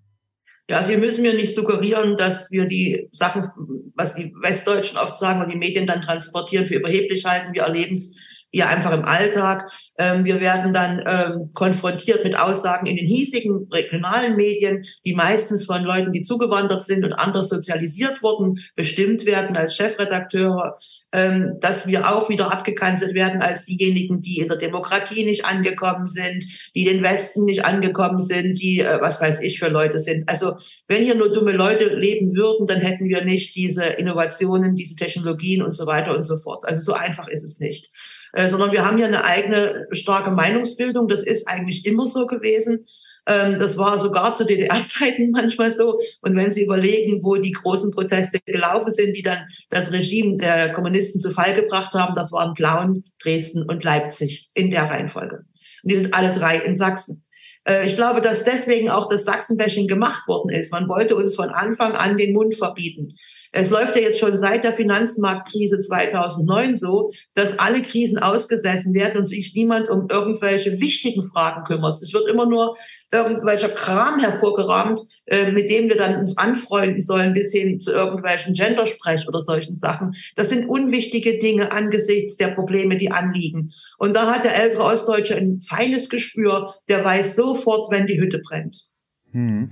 Ja, 0.69 0.81
Sie 0.81 0.97
müssen 0.97 1.21
mir 1.21 1.35
nicht 1.35 1.53
suggerieren, 1.53 2.17
dass 2.17 2.49
wir 2.51 2.65
die 2.65 3.07
Sachen, 3.11 3.49
was 3.95 4.15
die 4.15 4.33
Westdeutschen 4.41 4.97
oft 4.97 5.15
sagen 5.15 5.41
und 5.41 5.49
die 5.49 5.57
Medien 5.57 5.85
dann 5.85 6.01
transportieren, 6.01 6.65
für 6.65 6.75
überheblich 6.75 7.25
halten. 7.25 7.53
Wir 7.53 7.63
erleben 7.63 7.93
es 7.93 8.15
hier 8.55 8.69
einfach 8.69 8.93
im 8.93 9.03
Alltag. 9.03 9.69
Ähm, 9.97 10.23
wir 10.23 10.39
werden 10.39 10.71
dann 10.71 11.03
ähm, 11.05 11.49
konfrontiert 11.53 12.23
mit 12.23 12.39
Aussagen 12.39 12.85
in 12.85 12.95
den 12.95 13.05
hiesigen 13.05 13.67
regionalen 13.69 14.37
Medien, 14.37 14.85
die 15.05 15.13
meistens 15.13 15.65
von 15.65 15.83
Leuten, 15.83 16.13
die 16.13 16.21
zugewandert 16.21 16.85
sind 16.85 17.03
und 17.03 17.11
anders 17.11 17.49
sozialisiert 17.49 18.23
wurden, 18.23 18.59
bestimmt 18.75 19.25
werden 19.25 19.57
als 19.57 19.75
Chefredakteure 19.75 20.77
ähm, 21.15 21.57
dass 21.61 21.87
wir 21.87 22.09
auch 22.09 22.27
wieder 22.27 22.51
abgekanzelt 22.51 23.13
werden 23.13 23.41
als 23.41 23.63
diejenigen, 23.63 24.21
die 24.21 24.39
in 24.39 24.49
der 24.49 24.57
Demokratie 24.57 25.23
nicht 25.23 25.45
angekommen 25.45 26.07
sind, 26.07 26.43
die 26.75 26.83
den 26.83 27.03
Westen 27.03 27.45
nicht 27.45 27.63
angekommen 27.63 28.19
sind, 28.19 28.59
die, 28.59 28.79
äh, 28.81 28.99
was 28.99 29.21
weiß 29.21 29.41
ich, 29.41 29.59
für 29.59 29.69
Leute 29.69 29.99
sind. 29.99 30.27
Also 30.27 30.55
wenn 30.89 31.03
hier 31.03 31.15
nur 31.15 31.31
dumme 31.31 31.53
Leute 31.53 31.85
leben 31.85 32.35
würden, 32.35 32.67
dann 32.67 32.81
hätten 32.81 33.07
wir 33.07 33.23
nicht 33.23 33.55
diese 33.55 33.85
Innovationen, 33.85 34.75
diese 34.75 34.95
Technologien 34.95 35.61
und 35.61 35.71
so 35.71 35.85
weiter 35.85 36.13
und 36.13 36.25
so 36.25 36.37
fort. 36.37 36.65
Also 36.65 36.81
so 36.81 36.93
einfach 36.93 37.29
ist 37.29 37.43
es 37.43 37.59
nicht. 37.59 37.91
Äh, 38.35 38.49
sondern 38.49 38.73
wir 38.73 38.85
haben 38.85 38.97
hier 38.97 39.05
eine 39.07 39.23
eigene 39.23 39.87
starke 39.91 40.29
Meinungsbildung. 40.29 41.07
Das 41.07 41.23
ist 41.23 41.47
eigentlich 41.47 41.85
immer 41.85 42.05
so 42.05 42.27
gewesen. 42.27 42.85
Ähm, 43.27 43.57
das 43.57 43.77
war 43.77 43.97
sogar 43.97 44.35
zu 44.35 44.45
DDR-Zeiten 44.45 45.31
manchmal 45.33 45.71
so. 45.71 45.99
Und 46.21 46.35
wenn 46.35 46.51
Sie 46.51 46.65
überlegen, 46.65 47.23
wo 47.23 47.37
die 47.37 47.53
großen 47.53 47.91
Proteste 47.91 48.39
gelaufen 48.45 48.91
sind, 48.91 49.15
die 49.15 49.21
dann 49.21 49.47
das 49.69 49.93
Regime 49.93 50.35
der 50.35 50.73
Kommunisten 50.73 51.21
zu 51.21 51.31
Fall 51.31 51.53
gebracht 51.53 51.93
haben, 51.93 52.13
das 52.13 52.33
waren 52.33 52.53
Plauen, 52.55 53.05
Dresden 53.23 53.63
und 53.63 53.85
Leipzig 53.85 54.49
in 54.53 54.69
der 54.69 54.83
Reihenfolge. 54.83 55.37
Und 55.83 55.91
die 55.91 55.95
sind 55.95 56.13
alle 56.13 56.33
drei 56.33 56.57
in 56.57 56.75
Sachsen. 56.75 57.23
Äh, 57.65 57.85
ich 57.85 57.95
glaube, 57.95 58.19
dass 58.19 58.43
deswegen 58.43 58.89
auch 58.89 59.07
das 59.07 59.23
Sachsenbashing 59.23 59.87
gemacht 59.87 60.27
worden 60.27 60.53
ist. 60.53 60.73
Man 60.73 60.89
wollte 60.89 61.15
uns 61.15 61.37
von 61.37 61.51
Anfang 61.51 61.93
an 61.93 62.17
den 62.17 62.33
Mund 62.33 62.55
verbieten. 62.55 63.15
Es 63.51 63.69
läuft 63.69 63.95
ja 63.95 64.01
jetzt 64.01 64.19
schon 64.19 64.37
seit 64.37 64.63
der 64.63 64.73
Finanzmarktkrise 64.73 65.79
2009 65.79 66.75
so, 66.75 67.11
dass 67.33 67.59
alle 67.59 67.81
Krisen 67.81 68.19
ausgesessen 68.19 68.93
werden 68.93 69.17
und 69.17 69.27
sich 69.27 69.53
niemand 69.55 69.89
um 69.89 70.07
irgendwelche 70.09 70.79
wichtigen 70.79 71.23
Fragen 71.23 71.63
kümmert. 71.63 72.01
Es 72.01 72.13
wird 72.13 72.27
immer 72.27 72.45
nur 72.45 72.75
irgendwelcher 73.11 73.69
Kram 73.69 74.19
hervorgerahmt, 74.19 75.01
äh, 75.25 75.51
mit 75.51 75.69
dem 75.69 75.89
wir 75.89 75.97
dann 75.97 76.19
uns 76.19 76.37
anfreunden 76.37 77.01
sollen, 77.01 77.33
bis 77.33 77.51
hin 77.51 77.79
zu 77.79 77.91
irgendwelchen 77.91 78.53
Gendersprech 78.53 79.27
oder 79.27 79.41
solchen 79.41 79.77
Sachen. 79.77 80.15
Das 80.35 80.49
sind 80.49 80.67
unwichtige 80.67 81.39
Dinge 81.39 81.71
angesichts 81.71 82.35
der 82.37 82.49
Probleme, 82.49 82.97
die 82.97 83.11
anliegen. 83.11 83.71
Und 83.97 84.15
da 84.15 84.33
hat 84.33 84.43
der 84.43 84.55
ältere 84.55 84.83
Ostdeutsche 84.83 85.35
ein 85.35 85.61
feines 85.61 86.09
Gespür, 86.09 86.75
der 86.89 87.03
weiß 87.03 87.35
sofort, 87.35 87.91
wenn 87.91 88.07
die 88.07 88.19
Hütte 88.19 88.39
brennt. 88.39 88.89
Hm. 89.31 89.69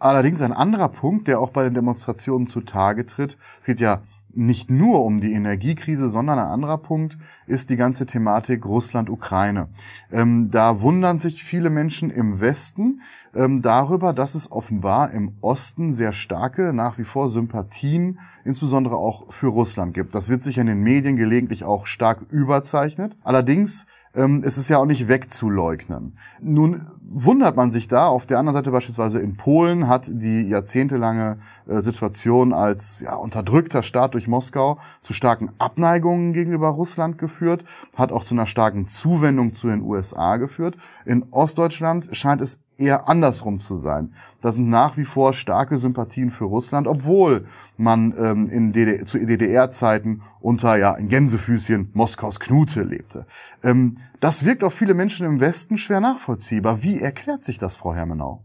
Allerdings 0.00 0.40
ein 0.40 0.52
anderer 0.52 0.88
Punkt, 0.88 1.28
der 1.28 1.40
auch 1.40 1.50
bei 1.50 1.62
den 1.62 1.74
Demonstrationen 1.74 2.48
zutage 2.48 3.06
tritt, 3.06 3.36
es 3.60 3.66
geht 3.66 3.80
ja 3.80 4.00
nicht 4.32 4.70
nur 4.70 5.04
um 5.04 5.20
die 5.20 5.32
Energiekrise, 5.32 6.08
sondern 6.08 6.38
ein 6.38 6.46
anderer 6.46 6.78
Punkt 6.78 7.18
ist 7.46 7.70
die 7.70 7.76
ganze 7.76 8.06
Thematik 8.06 8.64
Russland-Ukraine. 8.64 9.68
Ähm, 10.12 10.50
da 10.50 10.80
wundern 10.82 11.18
sich 11.18 11.42
viele 11.42 11.70
Menschen 11.70 12.10
im 12.10 12.40
Westen 12.40 13.02
ähm, 13.34 13.62
darüber, 13.62 14.12
dass 14.12 14.34
es 14.34 14.50
offenbar 14.52 15.10
im 15.12 15.32
Osten 15.40 15.92
sehr 15.92 16.12
starke, 16.12 16.72
nach 16.72 16.98
wie 16.98 17.04
vor 17.04 17.28
Sympathien, 17.28 18.20
insbesondere 18.44 18.96
auch 18.96 19.32
für 19.32 19.48
Russland 19.48 19.94
gibt. 19.94 20.14
Das 20.14 20.28
wird 20.28 20.42
sich 20.42 20.58
in 20.58 20.66
den 20.66 20.82
Medien 20.82 21.16
gelegentlich 21.16 21.64
auch 21.64 21.86
stark 21.86 22.22
überzeichnet. 22.30 23.16
Allerdings 23.24 23.86
ähm, 24.14 24.42
es 24.44 24.58
ist 24.58 24.68
ja 24.68 24.78
auch 24.78 24.86
nicht 24.86 25.08
wegzuleugnen. 25.08 26.16
Nun 26.40 26.80
wundert 27.12 27.56
man 27.56 27.72
sich 27.72 27.88
da. 27.88 28.06
Auf 28.06 28.24
der 28.24 28.38
anderen 28.38 28.54
Seite 28.54 28.70
beispielsweise 28.70 29.18
in 29.18 29.36
Polen 29.36 29.88
hat 29.88 30.08
die 30.08 30.48
jahrzehntelange 30.48 31.38
äh, 31.66 31.80
Situation 31.80 32.52
als 32.52 33.00
ja, 33.00 33.16
unterdrückter 33.16 33.82
Staat 33.82 34.14
durch 34.14 34.28
Moskau 34.28 34.78
zu 35.02 35.12
starken 35.12 35.50
Abneigungen 35.58 36.32
gegenüber 36.32 36.68
Russland 36.68 37.18
geführt, 37.18 37.64
hat 37.96 38.12
auch 38.12 38.22
zu 38.22 38.34
einer 38.34 38.46
starken 38.46 38.86
Zuwendung 38.86 39.52
zu 39.52 39.66
den 39.66 39.82
USA 39.82 40.36
geführt. 40.36 40.76
In 41.04 41.26
Ostdeutschland 41.32 42.10
scheint 42.12 42.40
es 42.40 42.60
eher 42.80 43.08
andersrum 43.08 43.58
zu 43.58 43.74
sein. 43.74 44.14
Da 44.40 44.52
sind 44.52 44.70
nach 44.70 44.96
wie 44.96 45.04
vor 45.04 45.34
starke 45.34 45.78
Sympathien 45.78 46.30
für 46.30 46.44
Russland, 46.44 46.86
obwohl 46.86 47.44
man 47.76 48.14
ähm, 48.16 48.46
in 48.46 48.72
DDR, 48.72 49.04
zu 49.04 49.18
DDR-Zeiten 49.18 50.22
unter 50.40 50.76
ja 50.78 50.92
in 50.94 51.08
Gänsefüßchen 51.08 51.90
Moskaus 51.92 52.40
Knute 52.40 52.82
lebte. 52.82 53.26
Ähm, 53.62 53.96
das 54.20 54.44
wirkt 54.44 54.62
auf 54.62 54.74
viele 54.74 54.94
Menschen 54.94 55.26
im 55.26 55.40
Westen 55.40 55.78
schwer 55.78 56.00
nachvollziehbar. 56.00 56.82
Wie 56.82 57.00
erklärt 57.00 57.42
sich 57.42 57.58
das, 57.58 57.76
Frau 57.76 57.94
Hermenau? 57.94 58.44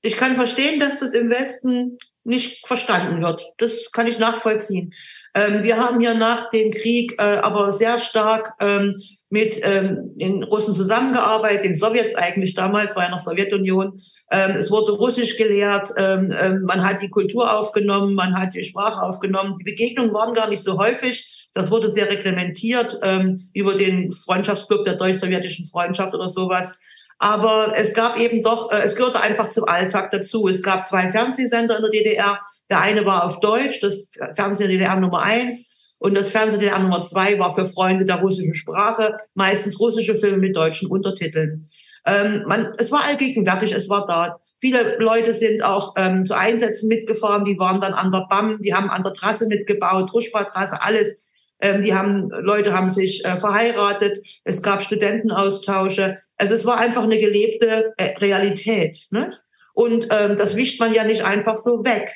Ich 0.00 0.16
kann 0.16 0.36
verstehen, 0.36 0.80
dass 0.80 1.00
das 1.00 1.12
im 1.12 1.28
Westen 1.28 1.98
nicht 2.24 2.66
verstanden 2.66 3.20
wird. 3.20 3.44
Das 3.58 3.90
kann 3.92 4.06
ich 4.06 4.18
nachvollziehen. 4.18 4.94
Ähm, 5.34 5.62
wir 5.62 5.76
haben 5.76 6.00
hier 6.00 6.14
nach 6.14 6.50
dem 6.50 6.70
Krieg 6.70 7.14
äh, 7.18 7.22
aber 7.22 7.72
sehr 7.72 7.98
stark 7.98 8.54
ähm, 8.60 8.94
mit 9.30 9.60
ähm, 9.62 10.10
den 10.16 10.42
Russen 10.42 10.74
zusammengearbeitet, 10.74 11.64
den 11.64 11.76
Sowjets 11.76 12.16
eigentlich 12.16 12.54
damals, 12.54 12.96
war 12.96 13.04
ja 13.04 13.10
noch 13.10 13.20
Sowjetunion. 13.20 14.00
Ähm, 14.32 14.56
es 14.56 14.72
wurde 14.72 14.92
Russisch 14.92 15.36
gelehrt, 15.36 15.90
ähm, 15.96 16.34
ähm, 16.36 16.62
man 16.62 16.84
hat 16.84 17.00
die 17.00 17.10
Kultur 17.10 17.56
aufgenommen, 17.56 18.14
man 18.14 18.36
hat 18.36 18.54
die 18.54 18.64
Sprache 18.64 19.00
aufgenommen. 19.00 19.54
Die 19.60 19.64
Begegnungen 19.64 20.12
waren 20.12 20.34
gar 20.34 20.48
nicht 20.48 20.64
so 20.64 20.78
häufig. 20.78 21.48
Das 21.54 21.70
wurde 21.70 21.88
sehr 21.88 22.10
reglementiert 22.10 22.98
ähm, 23.02 23.48
über 23.54 23.74
den 23.74 24.12
Freundschaftsclub 24.12 24.82
der 24.82 24.94
deutsch-sowjetischen 24.94 25.66
Freundschaft 25.66 26.12
oder 26.12 26.28
sowas. 26.28 26.76
Aber 27.18 27.74
es 27.76 27.94
gab 27.94 28.18
eben 28.18 28.42
doch, 28.42 28.72
äh, 28.72 28.82
es 28.82 28.96
gehörte 28.96 29.20
einfach 29.20 29.50
zum 29.50 29.64
Alltag 29.64 30.10
dazu. 30.10 30.48
Es 30.48 30.62
gab 30.62 30.88
zwei 30.88 31.12
Fernsehsender 31.12 31.76
in 31.76 31.82
der 31.82 31.90
DDR. 31.90 32.40
Der 32.68 32.80
eine 32.80 33.06
war 33.06 33.24
auf 33.24 33.38
Deutsch, 33.38 33.80
das 33.80 34.08
Fernsehen 34.32 34.70
der 34.70 34.78
DDR 34.78 34.98
Nummer 34.98 35.22
eins. 35.22 35.79
Und 36.00 36.14
das 36.14 36.30
Fernsehen 36.30 36.82
Nummer 36.82 37.02
zwei 37.02 37.38
war 37.38 37.54
für 37.54 37.66
Freunde 37.66 38.06
der 38.06 38.16
russischen 38.16 38.54
Sprache, 38.54 39.16
meistens 39.34 39.78
russische 39.78 40.16
Filme 40.16 40.38
mit 40.38 40.56
deutschen 40.56 40.88
Untertiteln. 40.90 41.68
Ähm, 42.06 42.42
man, 42.46 42.72
es 42.78 42.90
war 42.90 43.04
allgegenwärtig, 43.04 43.72
es 43.72 43.90
war 43.90 44.06
da. 44.06 44.40
Viele 44.58 44.96
Leute 44.98 45.34
sind 45.34 45.62
auch 45.62 45.94
ähm, 45.98 46.24
zu 46.24 46.34
Einsätzen 46.34 46.88
mitgefahren, 46.88 47.44
die 47.44 47.58
waren 47.58 47.82
dann 47.82 47.92
an 47.92 48.10
der 48.10 48.26
BAM, 48.30 48.60
die 48.62 48.74
haben 48.74 48.88
an 48.88 49.02
der 49.02 49.12
Trasse 49.12 49.46
mitgebaut, 49.46 50.12
Ruschba-Trasse, 50.12 50.82
alles. 50.82 51.22
Ähm, 51.60 51.82
die 51.82 51.94
haben, 51.94 52.30
Leute 52.30 52.72
haben 52.72 52.88
sich 52.88 53.22
äh, 53.26 53.36
verheiratet, 53.36 54.20
es 54.44 54.62
gab 54.62 54.82
Studentenaustausche. 54.82 56.16
Also 56.38 56.54
es 56.54 56.64
war 56.64 56.78
einfach 56.78 57.02
eine 57.02 57.20
gelebte 57.20 57.92
äh, 57.98 58.16
Realität. 58.16 59.06
Ne? 59.10 59.34
Und 59.74 60.08
ähm, 60.10 60.36
das 60.38 60.56
wischt 60.56 60.80
man 60.80 60.94
ja 60.94 61.04
nicht 61.04 61.24
einfach 61.26 61.56
so 61.56 61.84
weg. 61.84 62.10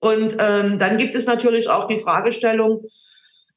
Und 0.00 0.36
ähm, 0.40 0.80
dann 0.80 0.98
gibt 0.98 1.14
es 1.14 1.26
natürlich 1.26 1.68
auch 1.68 1.86
die 1.86 1.98
Fragestellung, 1.98 2.84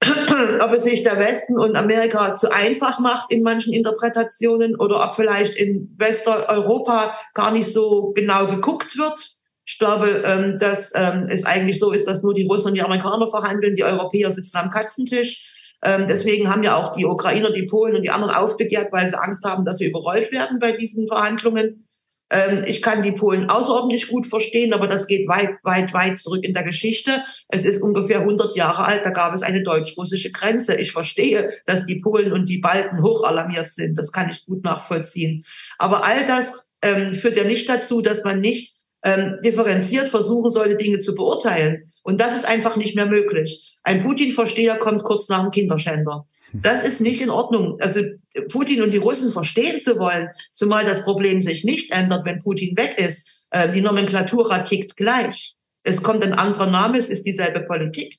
ob 0.61 0.73
es 0.73 0.83
sich 0.83 1.03
der 1.03 1.19
Westen 1.19 1.57
und 1.57 1.75
Amerika 1.75 2.35
zu 2.35 2.51
einfach 2.51 2.99
macht 2.99 3.31
in 3.31 3.43
manchen 3.43 3.73
Interpretationen 3.73 4.75
oder 4.75 5.03
ob 5.03 5.15
vielleicht 5.15 5.55
in 5.55 5.95
Westeuropa 5.97 7.17
gar 7.33 7.51
nicht 7.51 7.71
so 7.71 8.11
genau 8.15 8.47
geguckt 8.47 8.97
wird. 8.97 9.35
Ich 9.65 9.79
glaube, 9.79 10.21
ähm, 10.25 10.57
dass 10.59 10.93
ähm, 10.95 11.27
es 11.29 11.45
eigentlich 11.45 11.79
so 11.79 11.91
ist, 11.91 12.07
dass 12.07 12.21
nur 12.21 12.33
die 12.33 12.45
Russen 12.45 12.67
und 12.67 12.73
die 12.75 12.83
Amerikaner 12.83 13.27
verhandeln, 13.27 13.75
die 13.75 13.83
Europäer 13.83 14.31
sitzen 14.31 14.57
am 14.57 14.69
Katzentisch. 14.69 15.51
Ähm, 15.83 16.05
deswegen 16.07 16.49
haben 16.49 16.63
ja 16.63 16.75
auch 16.77 16.95
die 16.95 17.05
Ukrainer, 17.05 17.51
die 17.51 17.63
Polen 17.63 17.95
und 17.95 18.03
die 18.03 18.11
anderen 18.11 18.33
aufbegehrt, 18.33 18.91
weil 18.91 19.07
sie 19.07 19.19
Angst 19.19 19.43
haben, 19.43 19.65
dass 19.65 19.77
sie 19.77 19.87
überrollt 19.87 20.31
werden 20.31 20.59
bei 20.59 20.71
diesen 20.71 21.07
Verhandlungen. 21.07 21.84
Ähm, 22.31 22.63
ich 22.65 22.81
kann 22.81 23.03
die 23.03 23.11
Polen 23.11 23.49
außerordentlich 23.49 24.07
gut 24.07 24.25
verstehen, 24.25 24.73
aber 24.73 24.87
das 24.87 25.07
geht 25.07 25.27
weit, 25.27 25.57
weit, 25.63 25.93
weit 25.93 26.19
zurück 26.19 26.43
in 26.43 26.53
der 26.53 26.63
Geschichte. 26.63 27.23
Es 27.47 27.65
ist 27.65 27.81
ungefähr 27.81 28.21
100 28.21 28.55
Jahre 28.55 28.85
alt, 28.85 29.05
da 29.05 29.11
gab 29.11 29.33
es 29.33 29.43
eine 29.43 29.61
deutsch-russische 29.61 30.31
Grenze. 30.31 30.75
Ich 30.75 30.91
verstehe, 30.91 31.51
dass 31.65 31.85
die 31.85 31.99
Polen 31.99 32.33
und 32.33 32.49
die 32.49 32.57
Balten 32.57 33.03
hochalarmiert 33.03 33.71
sind. 33.71 33.97
Das 33.97 34.11
kann 34.11 34.29
ich 34.29 34.45
gut 34.45 34.63
nachvollziehen. 34.63 35.45
Aber 35.77 36.03
all 36.05 36.25
das 36.25 36.67
ähm, 36.81 37.13
führt 37.13 37.37
ja 37.37 37.43
nicht 37.43 37.69
dazu, 37.69 38.01
dass 38.01 38.23
man 38.23 38.39
nicht 38.39 38.75
ähm, 39.03 39.37
differenziert 39.43 40.09
versuchen 40.09 40.49
sollte, 40.49 40.77
Dinge 40.77 40.99
zu 40.99 41.13
beurteilen. 41.13 41.91
Und 42.01 42.19
das 42.19 42.35
ist 42.35 42.47
einfach 42.47 42.75
nicht 42.75 42.95
mehr 42.95 43.05
möglich. 43.05 43.74
Ein 43.85 44.01
Putin-Versteher 44.01 44.77
kommt 44.77 45.03
kurz 45.03 45.29
nach 45.29 45.43
dem 45.43 45.51
Kinderschänder. 45.51 46.25
Das 46.53 46.83
ist 46.83 47.01
nicht 47.01 47.21
in 47.21 47.29
Ordnung. 47.29 47.79
Also 47.79 48.01
Putin 48.49 48.81
und 48.81 48.89
die 48.89 48.97
Russen 48.97 49.31
verstehen 49.31 49.79
zu 49.79 49.99
wollen, 49.99 50.29
zumal 50.53 50.85
das 50.85 51.03
Problem 51.03 51.43
sich 51.43 51.63
nicht 51.63 51.91
ändert, 51.91 52.25
wenn 52.25 52.39
Putin 52.39 52.75
weg 52.75 52.95
ist. 52.97 53.29
Äh, 53.51 53.71
die 53.71 53.81
Nomenklatura 53.81 54.59
tickt 54.59 54.97
gleich. 54.97 55.53
Es 55.83 56.01
kommt 56.01 56.23
ein 56.23 56.33
anderer 56.33 56.65
Name, 56.65 56.97
es 56.97 57.11
ist 57.11 57.27
dieselbe 57.27 57.61
Politik. 57.61 58.17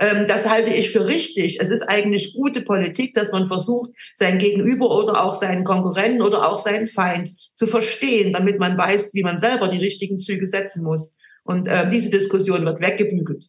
Ähm, 0.00 0.26
das 0.26 0.50
halte 0.50 0.74
ich 0.74 0.90
für 0.90 1.06
richtig. 1.06 1.60
Es 1.60 1.70
ist 1.70 1.82
eigentlich 1.82 2.34
gute 2.34 2.62
Politik, 2.62 3.14
dass 3.14 3.30
man 3.30 3.46
versucht, 3.46 3.90
sein 4.16 4.38
Gegenüber 4.38 4.90
oder 4.90 5.24
auch 5.24 5.34
seinen 5.34 5.62
Konkurrenten 5.62 6.20
oder 6.20 6.50
auch 6.50 6.58
seinen 6.58 6.88
Feind 6.88 7.30
zu 7.54 7.68
verstehen, 7.68 8.32
damit 8.32 8.58
man 8.58 8.76
weiß, 8.76 9.14
wie 9.14 9.22
man 9.22 9.38
selber 9.38 9.68
die 9.68 9.78
richtigen 9.78 10.18
Züge 10.18 10.46
setzen 10.46 10.82
muss. 10.82 11.14
Und 11.44 11.68
äh, 11.68 11.88
diese 11.88 12.10
Diskussion 12.10 12.64
wird 12.64 12.80
weggebügelt. 12.80 13.48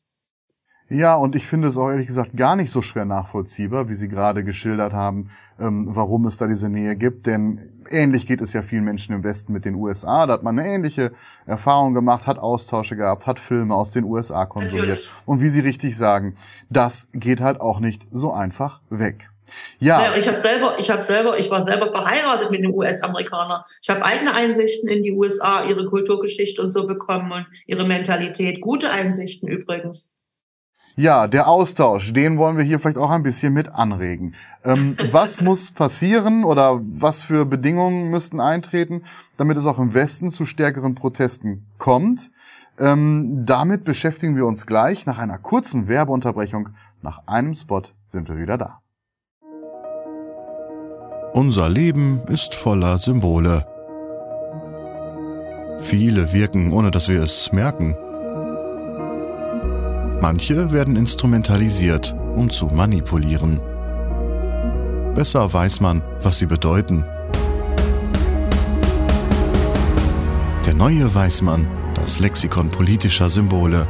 Ja, 0.90 1.16
und 1.16 1.36
ich 1.36 1.46
finde 1.46 1.68
es 1.68 1.78
auch 1.78 1.90
ehrlich 1.90 2.08
gesagt 2.08 2.38
gar 2.38 2.56
nicht 2.56 2.72
so 2.72 2.82
schwer 2.82 3.04
nachvollziehbar, 3.04 3.90
wie 3.90 3.94
Sie 3.94 4.08
gerade 4.08 4.44
geschildert 4.44 4.94
haben, 4.94 5.30
ähm, 5.60 5.88
warum 5.90 6.26
es 6.26 6.38
da 6.38 6.48
diese 6.48 6.70
Nähe 6.70 6.96
gibt. 6.96 7.26
Denn 7.26 7.70
ähnlich 7.90 8.26
geht 8.26 8.40
es 8.40 8.54
ja 8.54 8.62
vielen 8.62 8.86
Menschen 8.86 9.14
im 9.14 9.24
Westen 9.24 9.52
mit 9.52 9.66
den 9.66 9.76
USA. 9.76 10.26
Da 10.26 10.34
hat 10.34 10.44
man 10.44 10.58
eine 10.58 10.68
ähnliche 10.68 11.12
Erfahrung 11.46 11.94
gemacht, 11.94 12.26
hat 12.26 12.40
Austausche 12.40 12.96
gehabt, 12.96 13.28
hat 13.28 13.38
Filme 13.40 13.76
aus 13.76 13.92
den 13.92 14.06
USA 14.06 14.46
konsumiert. 14.46 15.02
Und 15.26 15.42
wie 15.42 15.50
Sie 15.50 15.60
richtig 15.60 15.98
sagen, 15.98 16.36
das 16.70 17.10
geht 17.12 17.42
halt 17.42 17.60
auch 17.60 17.82
nicht 17.82 18.04
so 18.12 18.32
einfach 18.32 18.82
weg. 18.90 19.30
Ja. 19.80 20.02
ja 20.04 20.18
ich 20.18 20.28
habe 20.28 20.42
selber, 20.42 20.76
ich 20.80 20.90
habe 20.90 21.02
selber, 21.02 21.38
ich 21.38 21.50
war 21.50 21.62
selber 21.62 21.90
verheiratet 21.90 22.50
mit 22.50 22.64
einem 22.64 22.74
US-Amerikaner. 22.74 23.66
Ich 23.82 23.90
habe 23.90 24.04
eigene 24.06 24.34
Einsichten 24.34 24.88
in 24.90 25.04
die 25.04 25.12
USA, 25.12 25.66
ihre 25.66 25.86
Kulturgeschichte 25.86 26.62
und 26.62 26.72
so 26.72 26.88
bekommen 26.88 27.32
und 27.32 27.46
ihre 27.66 27.86
Mentalität. 27.86 28.62
Gute 28.62 28.90
Einsichten 28.90 29.50
übrigens. 29.50 30.12
Ja, 31.00 31.28
der 31.28 31.48
Austausch, 31.48 32.12
den 32.12 32.40
wollen 32.40 32.58
wir 32.58 32.64
hier 32.64 32.80
vielleicht 32.80 32.98
auch 32.98 33.12
ein 33.12 33.22
bisschen 33.22 33.54
mit 33.54 33.70
anregen. 33.70 34.34
Ähm, 34.64 34.98
was 35.12 35.42
muss 35.42 35.70
passieren 35.70 36.44
oder 36.44 36.80
was 36.82 37.22
für 37.22 37.46
Bedingungen 37.46 38.10
müssten 38.10 38.40
eintreten, 38.40 39.04
damit 39.38 39.58
es 39.58 39.68
auch 39.68 39.78
im 39.78 39.94
Westen 39.94 40.32
zu 40.32 40.44
stärkeren 40.44 40.96
Protesten 40.96 41.68
kommt? 41.78 42.32
Ähm, 42.80 43.44
damit 43.46 43.84
beschäftigen 43.84 44.36
wir 44.36 44.48
uns 44.48 44.66
gleich. 44.66 45.06
Nach 45.06 45.20
einer 45.20 45.38
kurzen 45.38 45.88
Werbeunterbrechung, 45.88 46.70
nach 47.04 47.22
einem 47.28 47.54
Spot 47.54 47.84
sind 48.08 48.28
wir 48.28 48.38
wieder 48.38 48.58
da. 48.58 48.82
Unser 51.34 51.70
Leben 51.70 52.22
ist 52.28 52.56
voller 52.56 52.98
Symbole. 52.98 53.68
Viele 55.80 56.34
wirken, 56.34 56.74
ohne 56.74 56.90
dass 56.90 57.08
wir 57.08 57.22
es 57.22 57.52
merken. 57.52 57.96
Manche 60.22 60.72
werden 60.72 60.96
instrumentalisiert, 60.96 62.16
um 62.36 62.50
zu 62.50 62.68
manipulieren. 62.68 63.62
Besser 65.16 65.52
weiß 65.54 65.80
man, 65.80 66.02
was 66.22 66.40
sie 66.40 66.48
bedeuten. 66.48 67.04
Der 70.66 70.74
neue 70.74 71.14
Weißmann, 71.14 71.68
das 71.96 72.20
Lexikon 72.20 72.70
politischer 72.70 73.30
Symbole. 73.30 73.88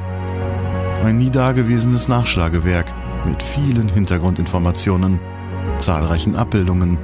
Ein 1.03 1.17
nie 1.17 1.29
dagewesenes 1.29 2.07
Nachschlagewerk 2.07 2.85
mit 3.25 3.41
vielen 3.41 3.89
Hintergrundinformationen, 3.89 5.19
zahlreichen 5.79 6.35
Abbildungen 6.35 6.97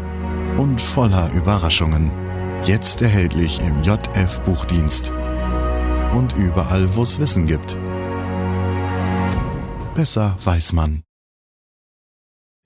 und 0.57 0.79
voller 0.81 1.31
Überraschungen. 1.33 2.11
Jetzt 2.65 3.01
erhältlich 3.01 3.61
im 3.61 3.83
JF 3.83 4.39
Buchdienst 4.45 5.11
und 6.15 6.33
überall, 6.37 6.95
wo 6.95 7.03
es 7.03 7.19
Wissen 7.19 7.47
gibt. 7.47 7.77
Besser 9.95 10.35
weiß 10.43 10.73
man. 10.73 11.03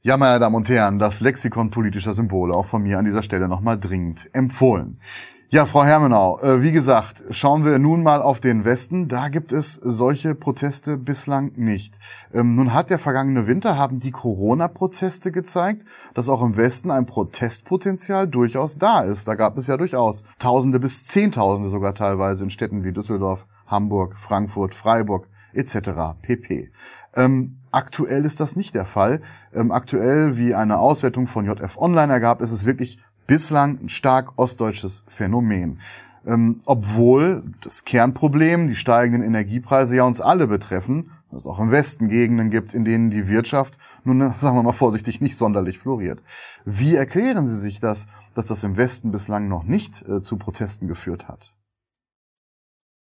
Ja, 0.02 0.16
meine 0.16 0.40
Damen 0.40 0.56
und 0.56 0.70
Herren, 0.70 0.98
das 0.98 1.20
Lexikon 1.20 1.70
politischer 1.72 2.14
Symbole 2.14 2.54
auch 2.54 2.66
von 2.66 2.84
mir 2.84 2.98
an 2.98 3.04
dieser 3.04 3.22
Stelle 3.22 3.50
nochmal 3.50 3.78
dringend 3.78 4.30
empfohlen. 4.32 5.02
Ja, 5.50 5.66
Frau 5.66 5.84
Hermenau, 5.84 6.40
äh, 6.40 6.62
wie 6.62 6.72
gesagt, 6.72 7.24
schauen 7.32 7.66
wir 7.66 7.80
nun 7.80 8.04
mal 8.04 8.22
auf 8.22 8.40
den 8.40 8.64
Westen. 8.64 9.10
Da 9.10 9.28
gibt 9.28 9.52
es 9.52 9.74
solche 9.76 10.36
Proteste 10.36 10.98
bislang 10.98 11.52
nicht. 11.56 12.00
Ähm, 12.34 12.54
nun 12.54 12.74
hat 12.74 12.90
der 12.90 13.00
vergangene 13.00 13.48
Winter, 13.48 13.78
haben 13.78 14.00
die 14.00 14.12
Corona-Proteste 14.12 15.32
gezeigt, 15.34 15.86
dass 16.14 16.30
auch 16.30 16.42
im 16.42 16.56
Westen 16.56 16.92
ein 16.92 17.06
Protestpotenzial 17.06 18.28
durchaus 18.28 18.78
da 18.78 19.02
ist. 19.02 19.28
Da 19.28 19.36
gab 19.36 19.58
es 19.58 19.68
ja 19.68 19.76
durchaus 19.76 20.24
Tausende 20.40 20.80
bis 20.80 21.06
Zehntausende 21.06 21.70
sogar 21.70 21.94
teilweise 21.94 22.46
in 22.46 22.50
Städten 22.50 22.84
wie 22.86 22.94
Düsseldorf, 22.94 23.48
Hamburg, 23.68 24.18
Frankfurt, 24.18 24.74
Freiburg 24.74 25.28
etc. 25.54 26.16
pp. 26.22 26.72
Ähm, 27.16 27.58
aktuell 27.72 28.26
ist 28.26 28.40
das 28.40 28.56
nicht 28.56 28.76
der 28.76 28.86
Fall. 28.86 29.22
Ähm, 29.54 29.72
aktuell, 29.72 30.38
wie 30.38 30.56
eine 30.56 30.80
Auswertung 30.80 31.28
von 31.28 31.46
JF 31.46 31.78
Online 31.78 32.14
ergab, 32.14 32.42
ist 32.42 32.52
es 32.52 32.66
wirklich 32.66 33.00
bislang 33.26 33.80
ein 33.82 33.90
stark 33.90 34.34
ostdeutsches 34.38 35.04
Phänomen. 35.08 35.80
Ähm, 36.26 36.60
obwohl 36.66 37.44
das 37.62 37.86
Kernproblem, 37.86 38.68
die 38.68 38.76
steigenden 38.76 39.24
Energiepreise 39.24 39.96
ja 39.96 40.04
uns 40.04 40.20
alle 40.20 40.48
betreffen, 40.48 41.12
es 41.32 41.48
auch 41.48 41.60
im 41.60 41.72
Westen 41.72 42.10
Gegenden 42.10 42.50
gibt, 42.50 42.74
in 42.74 42.86
denen 42.86 43.10
die 43.10 43.28
Wirtschaft 43.28 43.78
nun, 44.04 44.20
sagen 44.38 44.56
wir 44.56 44.64
mal 44.64 44.74
vorsichtig, 44.74 45.22
nicht 45.22 45.38
sonderlich 45.38 45.80
floriert. 45.80 46.22
Wie 46.66 46.96
erklären 46.96 47.48
Sie 47.48 47.58
sich 47.58 47.80
das, 47.80 48.08
dass 48.34 48.48
das 48.48 48.64
im 48.64 48.78
Westen 48.78 49.12
bislang 49.12 49.48
noch 49.48 49.64
nicht 49.64 50.08
äh, 50.08 50.22
zu 50.22 50.38
Protesten 50.38 50.88
geführt 50.88 51.28
hat? 51.28 51.54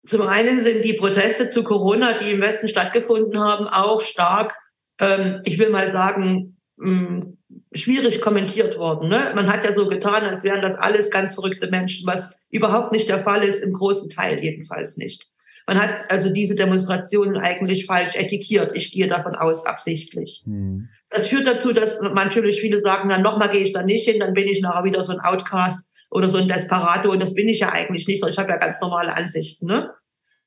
Zum 0.05 0.21
einen 0.21 0.59
sind 0.59 0.83
die 0.83 0.93
Proteste 0.93 1.47
zu 1.47 1.63
Corona, 1.63 2.17
die 2.17 2.31
im 2.31 2.41
Westen 2.41 2.67
stattgefunden 2.67 3.39
haben, 3.39 3.67
auch 3.67 4.01
stark, 4.01 4.57
ähm, 4.99 5.41
ich 5.45 5.57
will 5.59 5.69
mal 5.69 5.89
sagen, 5.89 6.57
mh, 6.77 6.91
mm, 6.91 7.37
schwierig 7.73 8.21
kommentiert 8.21 8.77
worden. 8.77 9.09
Ne? 9.09 9.31
Man 9.35 9.51
hat 9.51 9.63
ja 9.63 9.73
so 9.73 9.87
getan, 9.87 10.23
als 10.23 10.43
wären 10.43 10.61
das 10.61 10.75
alles 10.75 11.09
ganz 11.09 11.35
verrückte 11.35 11.69
Menschen, 11.69 12.05
was 12.07 12.35
überhaupt 12.49 12.91
nicht 12.91 13.09
der 13.09 13.19
Fall 13.19 13.43
ist, 13.43 13.63
im 13.63 13.73
großen 13.73 14.09
Teil 14.09 14.43
jedenfalls 14.43 14.97
nicht. 14.97 15.29
Man 15.65 15.81
hat 15.81 15.89
also 16.09 16.29
diese 16.29 16.55
Demonstrationen 16.55 17.37
eigentlich 17.37 17.85
falsch 17.85 18.15
etikiert. 18.15 18.75
Ich 18.75 18.91
gehe 18.91 19.07
davon 19.07 19.35
aus, 19.35 19.65
absichtlich. 19.65 20.43
Hm. 20.45 20.89
Das 21.09 21.27
führt 21.27 21.47
dazu, 21.47 21.71
dass 21.71 22.01
natürlich 22.01 22.59
viele 22.59 22.79
sagen, 22.79 23.07
na 23.09 23.17
nochmal 23.17 23.49
gehe 23.49 23.61
ich 23.61 23.71
da 23.71 23.83
nicht 23.83 24.05
hin, 24.05 24.19
dann 24.19 24.33
bin 24.33 24.47
ich 24.47 24.61
nachher 24.61 24.83
wieder 24.83 25.01
so 25.03 25.13
ein 25.13 25.21
Outcast 25.21 25.92
oder 26.13 26.29
so 26.29 26.37
ein 26.37 26.47
Desperado 26.47 27.11
und 27.11 27.19
das 27.19 27.33
bin 27.33 27.49
ich 27.49 27.59
ja 27.59 27.71
eigentlich 27.71 28.07
nicht, 28.07 28.19
sondern 28.19 28.33
ich 28.33 28.39
habe 28.39 28.51
ja 28.51 28.57
ganz 28.57 28.79
normale 28.79 29.15
Ansichten. 29.15 29.65
Ne? 29.65 29.89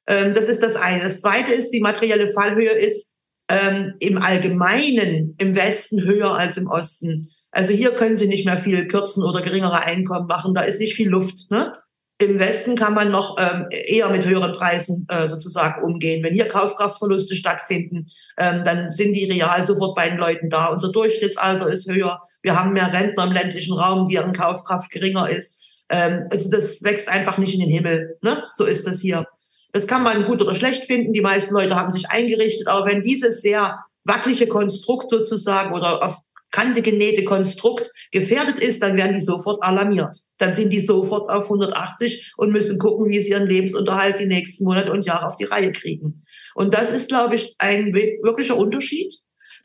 Ähm, 0.07 0.33
das 0.33 0.49
ist 0.49 0.63
das 0.63 0.77
eine. 0.77 1.03
Das 1.03 1.21
zweite 1.21 1.53
ist, 1.53 1.71
die 1.71 1.81
materielle 1.81 2.33
Fallhöhe 2.33 2.73
ist 2.73 3.11
ähm, 3.49 3.95
im 3.99 4.19
Allgemeinen 4.19 5.35
im 5.39 5.57
Westen 5.57 6.03
höher 6.03 6.33
als 6.33 6.57
im 6.57 6.69
Osten. 6.69 7.31
Also 7.51 7.73
hier 7.73 7.93
können 7.93 8.17
Sie 8.17 8.29
nicht 8.29 8.47
mehr 8.47 8.59
viel 8.59 8.87
kürzen 8.87 9.25
oder 9.25 9.43
geringere 9.43 9.85
Einkommen 9.85 10.27
machen. 10.27 10.55
Da 10.55 10.63
ist 10.63 10.79
nicht 10.79 10.95
viel 10.95 11.09
Luft. 11.09 11.51
Ne? 11.51 11.73
Im 12.19 12.39
Westen 12.39 12.77
kann 12.77 12.95
man 12.95 13.11
noch 13.11 13.37
ähm, 13.39 13.67
eher 13.71 14.09
mit 14.09 14.25
höheren 14.25 14.53
Preisen 14.53 15.07
äh, 15.09 15.27
sozusagen 15.27 15.83
umgehen. 15.83 16.23
Wenn 16.23 16.35
hier 16.35 16.49
Kaufkraftverluste 16.49 17.35
stattfinden, 17.35 18.09
ähm, 18.39 18.63
dann 18.65 18.93
sind 18.93 19.15
die 19.15 19.31
real 19.31 19.67
sofort 19.67 19.97
bei 19.97 20.09
den 20.09 20.19
Leuten 20.19 20.49
da. 20.49 20.67
Unser 20.67 20.93
Durchschnittsalter 20.93 21.69
ist 21.69 21.91
höher. 21.91 22.23
Wir 22.47 22.57
haben 22.57 22.75
mehr 22.75 22.93
Rentner 22.93 23.25
im 23.25 23.33
ländlichen 23.33 23.75
Raum, 23.75 24.07
deren 24.07 24.33
Kaufkraft 24.33 24.89
geringer 24.93 25.29
ist. 25.29 25.61
Ähm, 25.89 26.29
also 26.31 26.49
das 26.49 26.81
wächst 26.85 27.09
einfach 27.09 27.39
nicht 27.39 27.55
in 27.55 27.59
den 27.59 27.71
Himmel. 27.71 28.19
Ne? 28.23 28.45
So 28.53 28.67
ist 28.67 28.87
das 28.87 29.01
hier. 29.01 29.27
Das 29.73 29.89
kann 29.89 30.05
man 30.05 30.25
gut 30.25 30.41
oder 30.41 30.55
schlecht 30.55 30.85
finden. 30.85 31.13
Die 31.13 31.21
meisten 31.21 31.53
Leute 31.53 31.75
haben 31.75 31.91
sich 31.91 32.09
eingerichtet. 32.09 32.69
Aber 32.69 32.87
wenn 32.87 33.03
dieses 33.03 33.43
sehr 33.43 33.81
wackelige 34.05 34.47
Konstrukt 34.47 35.11
sozusagen 35.11 35.75
oder 35.75 36.05
auf 36.05 36.19
Kante 36.53 36.83
genähte 36.83 37.25
Konstrukt 37.25 37.91
gefährdet 38.13 38.61
ist, 38.61 38.81
dann 38.81 38.97
werden 38.97 39.17
die 39.17 39.25
sofort 39.25 39.61
alarmiert. 39.65 40.17
Dann 40.39 40.55
sind 40.55 40.73
die 40.73 40.79
sofort 40.79 41.29
auf 41.29 41.47
180 41.47 42.33
und 42.37 42.53
müssen 42.53 42.79
gucken, 42.79 43.09
wie 43.09 43.21
sie 43.21 43.31
ihren 43.31 43.49
Lebensunterhalt 43.49 44.21
die 44.21 44.27
nächsten 44.27 44.63
Monate 44.63 44.93
und 44.93 45.05
Jahre 45.05 45.27
auf 45.27 45.37
die 45.37 45.45
Reihe 45.47 45.73
kriegen. 45.73 46.23
Und 46.55 46.75
das 46.75 46.93
ist, 46.93 47.09
glaube 47.09 47.35
ich, 47.35 47.57
ein 47.59 47.93
wirklicher 47.93 48.57
Unterschied. 48.57 49.17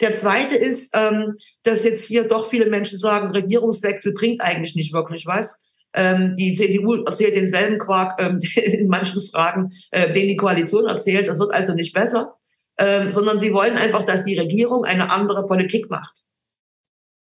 Der 0.01 0.13
zweite 0.13 0.55
ist, 0.55 0.95
ähm, 0.95 1.35
dass 1.63 1.83
jetzt 1.83 2.05
hier 2.05 2.27
doch 2.27 2.49
viele 2.49 2.65
Menschen 2.69 2.97
sagen, 2.97 3.31
Regierungswechsel 3.31 4.13
bringt 4.13 4.41
eigentlich 4.41 4.75
nicht 4.75 4.93
wirklich 4.93 5.25
was. 5.25 5.63
Ähm, 5.93 6.35
die 6.37 6.53
CDU 6.53 7.03
erzählt 7.03 7.35
denselben 7.35 7.77
Quark 7.77 8.19
ähm, 8.19 8.39
in 8.55 8.87
manchen 8.87 9.21
Fragen, 9.21 9.71
äh, 9.91 10.11
den 10.11 10.27
die 10.27 10.37
Koalition 10.37 10.87
erzählt. 10.87 11.27
Das 11.27 11.39
wird 11.39 11.53
also 11.53 11.73
nicht 11.73 11.93
besser, 11.93 12.35
ähm, 12.77 13.11
sondern 13.11 13.39
sie 13.39 13.53
wollen 13.53 13.77
einfach, 13.77 14.03
dass 14.03 14.25
die 14.25 14.37
Regierung 14.37 14.85
eine 14.85 15.11
andere 15.11 15.45
Politik 15.45 15.89
macht. 15.89 16.23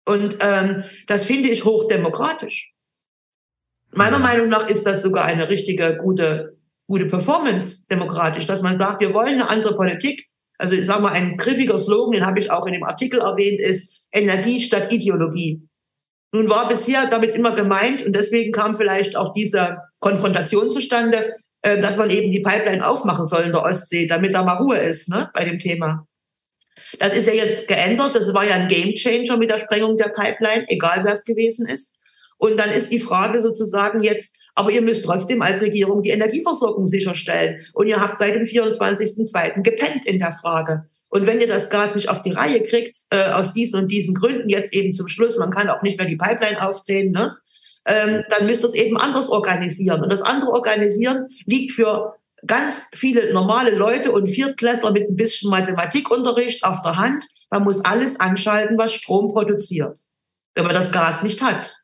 Und 0.06 0.38
ähm, 0.40 0.84
das 1.08 1.25
finde 1.25 1.50
ich 1.50 1.66
hochdemokratisch. 1.66 2.74
Meiner 3.94 4.20
Meinung 4.20 4.50
nach 4.50 4.68
ist 4.68 4.88
das 4.88 5.01
sogar 5.01 5.25
eine 5.25 5.50
richtige 5.50 5.98
gute 5.98 6.58
gute 6.92 7.06
Performance 7.06 7.88
demokratisch, 7.90 8.46
dass 8.46 8.62
man 8.62 8.78
sagt, 8.78 9.00
wir 9.00 9.13
wollen 9.13 9.36
eine 9.36 9.50
andere 9.50 9.78
Politik. 9.78 10.28
Also 10.62 10.75
ich 10.75 10.86
sage 10.86 11.01
mal, 11.01 11.13
ein 11.13 11.38
griffiger 11.38 11.80
Slogan, 11.80 12.12
den 12.12 12.25
habe 12.25 12.38
ich 12.38 12.51
auch 12.51 12.68
in 12.68 12.74
dem 12.74 12.84
Artikel 12.84 13.20
erwähnt, 13.20 13.60
ist 13.60 13.94
Energie 14.12 14.62
statt 14.62 14.94
Ideologie. 14.94 15.62
Nun 16.32 16.50
war 16.50 16.70
bisher 16.70 17.08
damit 17.08 17.34
immer 17.34 17.56
gemeint, 17.56 18.06
und 18.06 18.15
deswegen 18.15 18.51
kam 18.51 18.75
vielleicht 18.75 19.18
auch 19.18 19.34
diese 19.34 19.77
Konfrontation 20.00 20.70
zustande, 20.70 21.36
äh, 21.63 21.82
dass 21.82 21.98
man 21.98 22.12
eben 22.12 22.32
die 22.32 22.41
Pipeline 22.41 22.88
aufmachen 22.88 23.25
soll 23.25 23.44
in 23.44 23.51
der 23.51 23.63
Ostsee, 23.63 24.06
damit 24.06 24.36
da 24.36 24.44
mal 24.44 24.58
Ruhe 24.58 24.77
ist 24.77 25.10
ne, 25.10 25.32
bei 25.34 25.46
dem 25.46 25.58
Thema. 25.58 26.06
Das 27.00 27.15
ist 27.15 27.27
ja 27.27 27.34
jetzt 27.34 27.68
geändert. 27.68 28.15
Das 28.15 28.34
war 28.34 28.46
ja 28.46 28.56
ein 28.56 28.68
Gamechanger 28.68 29.38
mit 29.38 29.50
der 29.50 29.58
Sprengung 29.58 29.98
der 29.98 30.10
Pipeline, 30.10 30.65
egal 30.68 31.01
wer 31.03 31.13
es 31.13 31.25
gewesen 31.25 31.65
ist. 31.65 31.98
Und 32.42 32.58
dann 32.58 32.72
ist 32.72 32.92
die 32.92 33.00
Frage 33.00 33.40
sozusagen 33.40 34.02
jetzt, 34.02 34.36
aber 34.56 34.72
ihr 34.72 34.82
müsst 34.82 35.06
trotzdem 35.06 35.44
als 35.44 35.62
Regierung 35.62 36.02
die 36.02 36.10
Energieversorgung 36.10 36.88
sicherstellen. 36.88 37.62
Und 37.74 37.86
ihr 37.86 38.02
habt 38.02 38.18
seit 38.18 38.34
dem 38.34 38.46
24.02. 38.46 39.62
gepennt 39.62 40.08
in 40.08 40.18
der 40.18 40.32
Frage. 40.32 40.86
Und 41.10 41.28
wenn 41.28 41.40
ihr 41.40 41.46
das 41.46 41.70
Gas 41.70 41.94
nicht 41.94 42.10
auf 42.10 42.24
die 42.24 42.32
Reihe 42.32 42.64
kriegt, 42.64 42.98
äh, 43.12 43.30
aus 43.30 43.54
diesen 43.54 43.80
und 43.80 43.90
diesen 43.90 44.16
Gründen, 44.16 44.50
jetzt 44.50 44.74
eben 44.74 44.96
zum 44.96 45.08
Schluss, 45.08 45.38
man 45.38 45.52
kann 45.52 45.70
auch 45.70 45.84
nicht 45.84 46.00
mehr 46.00 46.08
die 46.08 46.16
Pipeline 46.16 46.68
aufdrehen, 46.68 47.12
ne? 47.12 47.36
ähm, 47.86 48.24
dann 48.30 48.48
müsst 48.48 48.64
ihr 48.64 48.70
es 48.70 48.74
eben 48.76 48.98
anders 48.98 49.30
organisieren. 49.30 50.02
Und 50.02 50.12
das 50.12 50.24
andere 50.24 50.52
Organisieren 50.52 51.28
liegt 51.46 51.74
für 51.74 52.16
ganz 52.48 52.90
viele 52.96 53.32
normale 53.34 53.70
Leute 53.70 54.12
und 54.12 54.26
Viertklässler 54.26 54.90
mit 54.90 55.08
ein 55.08 55.16
bisschen 55.16 55.52
Mathematikunterricht 55.52 56.64
auf 56.64 56.82
der 56.82 56.96
Hand. 56.96 57.24
Man 57.52 57.66
muss 57.66 57.86
alles 57.86 58.20
anschalten, 58.20 58.80
was 58.80 58.96
Strom 58.96 59.32
produziert, 59.32 60.00
wenn 60.56 60.66
man 60.66 60.74
das 60.74 60.92
Gas 60.92 61.22
nicht 61.22 61.44
hat. 61.44 61.81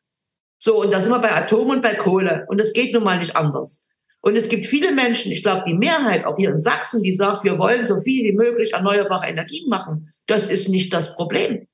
So, 0.58 0.82
und 0.82 0.90
da 0.90 1.00
sind 1.00 1.12
wir 1.12 1.20
bei 1.20 1.32
Atom 1.32 1.70
und 1.70 1.82
bei 1.82 1.94
Kohle. 1.94 2.44
Und 2.48 2.60
es 2.60 2.72
geht 2.72 2.92
nun 2.92 3.04
mal 3.04 3.18
nicht 3.18 3.36
anders. 3.36 3.88
Und 4.20 4.36
es 4.36 4.48
gibt 4.48 4.66
viele 4.66 4.92
Menschen, 4.92 5.30
ich 5.30 5.42
glaube, 5.42 5.62
die 5.64 5.74
Mehrheit 5.74 6.24
auch 6.24 6.36
hier 6.36 6.50
in 6.50 6.60
Sachsen, 6.60 7.02
die 7.02 7.14
sagt, 7.14 7.44
wir 7.44 7.58
wollen 7.58 7.86
so 7.86 8.00
viel 8.00 8.24
wie 8.24 8.32
möglich 8.32 8.72
erneuerbare 8.72 9.28
Energien 9.28 9.68
machen. 9.68 10.12
Das 10.26 10.48
ist 10.48 10.68
nicht 10.68 10.92
das 10.92 11.14
Problem. 11.14 11.66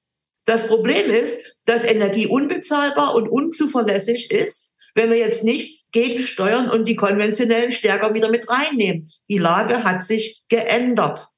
Das 0.45 0.69
Problem 0.69 1.11
ist, 1.11 1.41
dass 1.65 1.85
Energie 1.85 2.27
unbezahlbar 2.27 3.15
und 3.15 3.29
unzuverlässig 3.29 4.31
ist, 4.31 4.73
wenn 4.95 5.11
wir 5.11 5.17
jetzt 5.17 5.43
nichts 5.43 5.87
gegensteuern 5.91 6.71
und 6.71 6.87
die 6.87 6.97
konventionellen 6.97 7.73
stärker 7.73 8.15
wieder 8.15 8.31
mit 8.31 8.49
reinnehmen. 8.49 9.11
Die 9.29 9.39
Lage 9.39 9.83
hat 9.83 10.05
sich 10.05 10.43
geändert. 10.49 11.29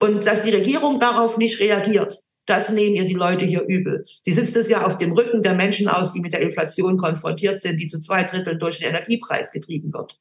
Und 0.00 0.26
dass 0.26 0.42
die 0.42 0.50
Regierung 0.50 1.00
darauf 1.00 1.38
nicht 1.38 1.60
reagiert, 1.60 2.20
das 2.48 2.70
nehmen 2.70 2.94
ihr 2.94 3.04
die 3.04 3.14
Leute 3.14 3.44
hier 3.44 3.62
übel. 3.66 4.06
Sie 4.22 4.32
sitzt 4.32 4.56
es 4.56 4.70
ja 4.70 4.86
auf 4.86 4.96
dem 4.96 5.12
Rücken 5.12 5.42
der 5.42 5.54
Menschen 5.54 5.86
aus, 5.86 6.12
die 6.12 6.20
mit 6.20 6.32
der 6.32 6.40
Inflation 6.40 6.96
konfrontiert 6.96 7.60
sind, 7.60 7.78
die 7.78 7.86
zu 7.86 8.00
zwei 8.00 8.24
Dritteln 8.24 8.58
durch 8.58 8.78
den 8.78 8.88
Energiepreis 8.88 9.52
getrieben 9.52 9.92
wird. 9.92 10.18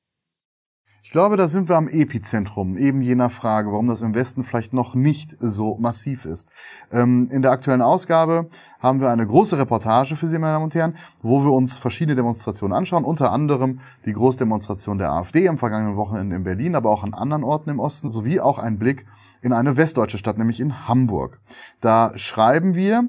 Ich 1.08 1.12
glaube, 1.14 1.38
da 1.38 1.48
sind 1.48 1.70
wir 1.70 1.78
am 1.78 1.88
Epizentrum 1.88 2.76
eben 2.76 3.02
jener 3.02 3.30
Frage, 3.30 3.72
warum 3.72 3.88
das 3.88 4.02
im 4.02 4.14
Westen 4.14 4.44
vielleicht 4.44 4.74
noch 4.74 4.94
nicht 4.94 5.38
so 5.40 5.78
massiv 5.78 6.26
ist. 6.26 6.52
Ähm, 6.92 7.30
in 7.32 7.42
der 7.42 7.52
aktuellen 7.52 7.82
Ausgabe 7.82 8.50
haben 8.82 9.00
wir 9.00 9.10
eine 9.10 9.26
große 9.26 9.58
Reportage 9.58 10.18
für 10.18 10.28
Sie, 10.28 10.38
meine 10.38 10.52
Damen 10.52 10.66
und 10.66 10.76
Herren, 10.76 10.98
wo 11.24 11.46
wir 11.46 11.54
uns 11.54 11.78
verschiedene 11.78 12.18
Demonstrationen 12.18 12.76
anschauen, 12.76 13.06
unter 13.06 13.32
anderem 13.32 13.80
die 14.06 14.12
Großdemonstration 14.12 14.98
der 14.98 15.14
AfD 15.14 15.48
am 15.48 15.58
vergangenen 15.58 15.96
Wochenende 15.96 16.36
in 16.36 16.44
Berlin, 16.44 16.76
aber 16.76 16.90
auch 16.90 17.06
an 17.06 17.14
anderen 17.14 17.46
Orten 17.46 17.70
im 17.70 17.80
Osten, 17.80 18.12
sowie 18.12 18.42
auch 18.42 18.60
ein 18.60 18.78
Blick 18.78 19.06
in 19.42 19.54
eine 19.54 19.78
westdeutsche 19.78 20.18
Stadt, 20.18 20.38
nämlich 20.38 20.60
in 20.60 20.90
Hamburg. 20.90 21.40
Da 21.80 22.12
schreiben 22.18 22.76
wir, 22.76 23.08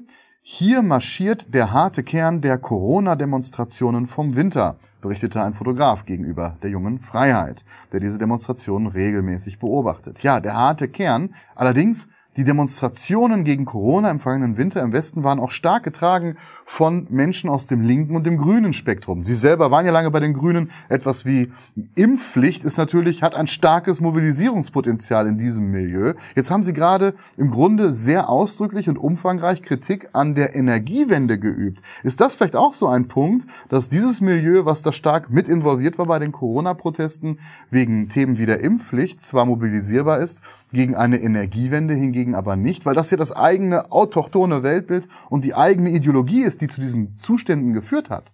hier 0.51 0.81
marschiert 0.81 1.53
der 1.53 1.73
harte 1.73 2.01
Kern 2.01 2.41
der 2.41 2.57
Corona-Demonstrationen 2.57 4.07
vom 4.07 4.35
Winter, 4.35 4.77
berichtete 4.99 5.43
ein 5.43 5.53
Fotograf 5.53 6.05
gegenüber 6.05 6.57
der 6.63 6.71
jungen 6.71 6.99
Freiheit, 6.99 7.63
der 7.91 7.99
diese 7.99 8.17
Demonstrationen 8.17 8.87
regelmäßig 8.87 9.59
beobachtet. 9.59 10.23
Ja, 10.23 10.39
der 10.39 10.55
harte 10.55 10.87
Kern. 10.87 11.35
Allerdings 11.53 12.07
die 12.37 12.43
Demonstrationen 12.43 13.43
gegen 13.43 13.65
Corona 13.65 14.11
im 14.11 14.19
vergangenen 14.19 14.55
Winter 14.55 14.81
im 14.83 14.93
Westen 14.93 15.23
waren 15.23 15.39
auch 15.39 15.49
stark 15.49 15.83
getragen 15.83 16.35
von 16.63 17.07
Menschen 17.09 17.49
aus 17.49 17.65
dem 17.65 17.81
linken 17.81 18.15
und 18.15 18.25
dem 18.25 18.37
grünen 18.37 18.71
Spektrum. 18.71 19.23
Sie 19.23 19.33
selber 19.33 19.71
waren 19.71 19.85
ja 19.85 19.91
lange 19.91 20.11
bei 20.11 20.19
den 20.19 20.33
Grünen. 20.33 20.69
Etwas 20.89 21.25
wie 21.25 21.49
Impfpflicht 21.95 22.63
ist 22.63 22.77
natürlich, 22.77 23.23
hat 23.23 23.35
ein 23.35 23.47
starkes 23.47 23.99
Mobilisierungspotenzial 23.99 25.25
in 25.25 25.39
diesem 25.39 25.71
Milieu. 25.71 26.13
Jetzt 26.35 26.51
haben 26.51 26.63
Sie 26.63 26.73
gerade 26.73 27.15
im 27.35 27.49
Grunde 27.49 27.91
sehr 27.91 28.29
ausdrücklich 28.29 28.87
und 28.89 28.97
umfangreich 28.97 29.63
Kritik 29.63 30.09
an 30.13 30.35
der 30.35 30.55
Energiewende 30.55 31.39
geübt. 31.39 31.81
Ist 32.03 32.21
das 32.21 32.35
vielleicht 32.35 32.55
auch 32.55 32.75
so 32.75 32.87
ein 32.87 33.07
Punkt, 33.07 33.47
dass 33.69 33.89
dieses 33.89 34.21
Milieu, 34.21 34.65
was 34.65 34.83
da 34.83 34.93
stark 34.93 35.31
mit 35.31 35.47
involviert 35.47 35.97
war 35.97 36.05
bei 36.05 36.19
den 36.19 36.31
Corona-Protesten 36.31 37.39
wegen 37.71 38.07
Themen 38.07 38.37
wie 38.37 38.45
der 38.45 38.61
Impfpflicht, 38.61 39.21
zwar 39.25 39.45
mobilisierbar 39.45 40.19
ist, 40.19 40.41
gegen 40.71 40.95
eine 40.95 41.17
Energiewende 41.17 41.95
hingegen 41.95 42.18
hingegen 42.19 42.35
aber 42.35 42.55
nicht, 42.55 42.85
weil 42.85 42.95
das 42.95 43.11
ja 43.11 43.17
das 43.17 43.31
eigene 43.31 43.91
autochtone 43.91 44.63
Weltbild 44.63 45.07
und 45.29 45.43
die 45.43 45.55
eigene 45.55 45.89
Ideologie 45.89 46.43
ist, 46.43 46.61
die 46.61 46.67
zu 46.67 46.81
diesen 46.81 47.15
Zuständen 47.15 47.73
geführt 47.73 48.09
hat. 48.09 48.33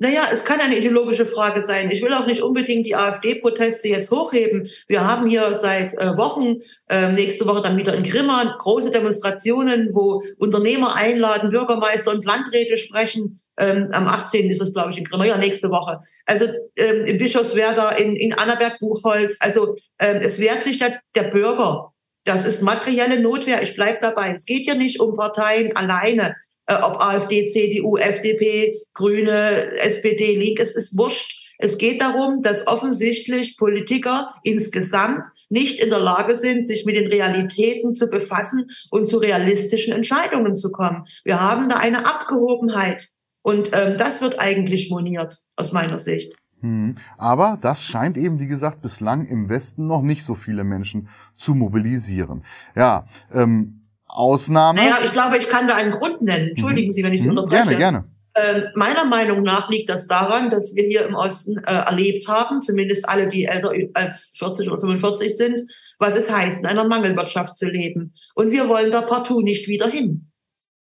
Naja, 0.00 0.28
es 0.32 0.44
kann 0.44 0.60
eine 0.60 0.78
ideologische 0.78 1.26
Frage 1.26 1.60
sein. 1.60 1.90
Ich 1.90 2.02
will 2.02 2.14
auch 2.14 2.26
nicht 2.26 2.40
unbedingt 2.40 2.86
die 2.86 2.94
AfD-Proteste 2.94 3.88
jetzt 3.88 4.12
hochheben. 4.12 4.68
Wir 4.86 5.04
haben 5.04 5.28
hier 5.28 5.52
seit 5.54 5.92
äh, 5.94 6.16
Wochen, 6.16 6.58
äh, 6.88 7.10
nächste 7.10 7.46
Woche 7.46 7.62
dann 7.62 7.76
wieder 7.76 7.94
in 7.94 8.04
Grimma, 8.04 8.56
große 8.60 8.92
Demonstrationen, 8.92 9.88
wo 9.92 10.22
Unternehmer 10.38 10.94
einladen, 10.94 11.50
Bürgermeister 11.50 12.12
und 12.12 12.24
Landräte 12.24 12.76
sprechen. 12.76 13.40
Ähm, 13.58 13.88
am 13.90 14.06
18. 14.06 14.48
ist 14.48 14.62
es, 14.62 14.72
glaube 14.72 14.92
ich, 14.92 14.98
in 14.98 15.04
Grimma, 15.04 15.24
ja, 15.24 15.36
nächste 15.36 15.68
Woche. 15.68 15.98
Also 16.26 16.46
ähm, 16.76 17.04
in 17.04 17.18
Bischofswerda, 17.18 17.90
in, 17.90 18.14
in 18.14 18.34
Annaberg-Buchholz. 18.34 19.38
Also 19.40 19.74
ähm, 19.98 20.20
es 20.22 20.38
wehrt 20.38 20.62
sich 20.62 20.78
der, 20.78 21.00
der 21.16 21.24
Bürger 21.24 21.92
das 22.28 22.44
ist 22.44 22.62
materielle 22.62 23.20
Notwehr. 23.20 23.62
Ich 23.62 23.74
bleibe 23.74 23.98
dabei. 24.02 24.32
Es 24.32 24.44
geht 24.44 24.66
ja 24.66 24.74
nicht 24.74 25.00
um 25.00 25.16
Parteien 25.16 25.74
alleine, 25.74 26.36
äh, 26.66 26.74
ob 26.74 27.00
AfD, 27.00 27.48
CDU, 27.48 27.96
FDP, 27.96 28.82
Grüne, 28.92 29.78
SPD, 29.78 30.36
Link. 30.36 30.60
Es 30.60 30.76
ist 30.76 30.96
wurscht. 30.96 31.38
Es 31.60 31.78
geht 31.78 32.00
darum, 32.00 32.42
dass 32.42 32.68
offensichtlich 32.68 33.56
Politiker 33.56 34.34
insgesamt 34.44 35.26
nicht 35.48 35.80
in 35.80 35.90
der 35.90 35.98
Lage 35.98 36.36
sind, 36.36 36.66
sich 36.66 36.84
mit 36.84 36.94
den 36.94 37.08
Realitäten 37.08 37.94
zu 37.94 38.08
befassen 38.08 38.66
und 38.90 39.06
zu 39.06 39.16
realistischen 39.16 39.92
Entscheidungen 39.92 40.54
zu 40.54 40.70
kommen. 40.70 41.04
Wir 41.24 41.40
haben 41.40 41.68
da 41.68 41.78
eine 41.78 42.06
Abgehobenheit. 42.06 43.08
Und 43.42 43.70
ähm, 43.72 43.96
das 43.96 44.20
wird 44.20 44.38
eigentlich 44.38 44.90
moniert, 44.90 45.34
aus 45.56 45.72
meiner 45.72 45.96
Sicht. 45.96 46.34
Hm. 46.60 46.94
Aber 47.16 47.58
das 47.60 47.84
scheint 47.84 48.16
eben, 48.16 48.40
wie 48.40 48.46
gesagt, 48.46 48.80
bislang 48.82 49.26
im 49.26 49.48
Westen 49.48 49.86
noch 49.86 50.02
nicht 50.02 50.24
so 50.24 50.34
viele 50.34 50.64
Menschen 50.64 51.08
zu 51.36 51.54
mobilisieren. 51.54 52.44
Ja, 52.74 53.06
ähm, 53.32 53.82
Ausnahme. 54.08 54.80
Naja, 54.80 54.98
ich 55.04 55.12
glaube, 55.12 55.36
ich 55.36 55.48
kann 55.48 55.68
da 55.68 55.76
einen 55.76 55.92
Grund 55.92 56.22
nennen. 56.22 56.48
Entschuldigen 56.48 56.88
mhm. 56.88 56.92
Sie, 56.92 57.04
wenn 57.04 57.12
ich 57.12 57.22
Sie 57.22 57.30
mhm. 57.30 57.38
unterbreche. 57.38 57.76
Gerne, 57.76 57.78
gerne. 57.78 58.04
Ähm, 58.34 58.68
meiner 58.74 59.04
Meinung 59.04 59.42
nach 59.42 59.68
liegt 59.68 59.88
das 59.88 60.06
daran, 60.06 60.50
dass 60.50 60.74
wir 60.74 60.84
hier 60.84 61.06
im 61.06 61.14
Osten 61.14 61.58
äh, 61.58 61.72
erlebt 61.72 62.28
haben, 62.28 62.62
zumindest 62.62 63.08
alle, 63.08 63.28
die 63.28 63.44
älter 63.44 63.72
als 63.94 64.34
40 64.38 64.68
oder 64.68 64.78
45 64.78 65.36
sind, 65.36 65.60
was 65.98 66.16
es 66.16 66.30
heißt, 66.30 66.60
in 66.60 66.66
einer 66.66 66.86
Mangelwirtschaft 66.86 67.56
zu 67.56 67.66
leben. 67.66 68.14
Und 68.34 68.50
wir 68.50 68.68
wollen 68.68 68.92
da 68.92 69.02
partout 69.02 69.42
nicht 69.42 69.66
wieder 69.68 69.88
hin. 69.88 70.27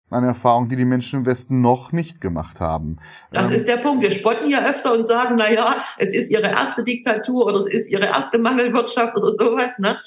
Eine 0.08 0.28
Erfahrung, 0.28 0.68
die 0.68 0.76
die 0.76 0.84
Menschen 0.84 1.20
im 1.20 1.26
Westen 1.26 1.60
noch 1.60 1.90
nicht 1.90 2.20
gemacht 2.20 2.60
haben. 2.60 2.98
Das 3.32 3.48
ähm, 3.48 3.56
ist 3.56 3.66
der 3.66 3.78
Punkt. 3.78 4.02
Wir 4.02 4.12
spotten 4.12 4.48
ja 4.48 4.64
öfter 4.64 4.92
und 4.92 5.04
sagen, 5.04 5.34
na 5.36 5.50
ja, 5.50 5.84
es 5.98 6.14
ist 6.14 6.30
ihre 6.30 6.48
erste 6.48 6.84
Diktatur 6.84 7.46
oder 7.46 7.58
es 7.58 7.66
ist 7.66 7.90
ihre 7.90 8.06
erste 8.06 8.38
Mangelwirtschaft 8.38 9.16
oder 9.16 9.32
sowas, 9.32 9.78
ne? 9.78 9.98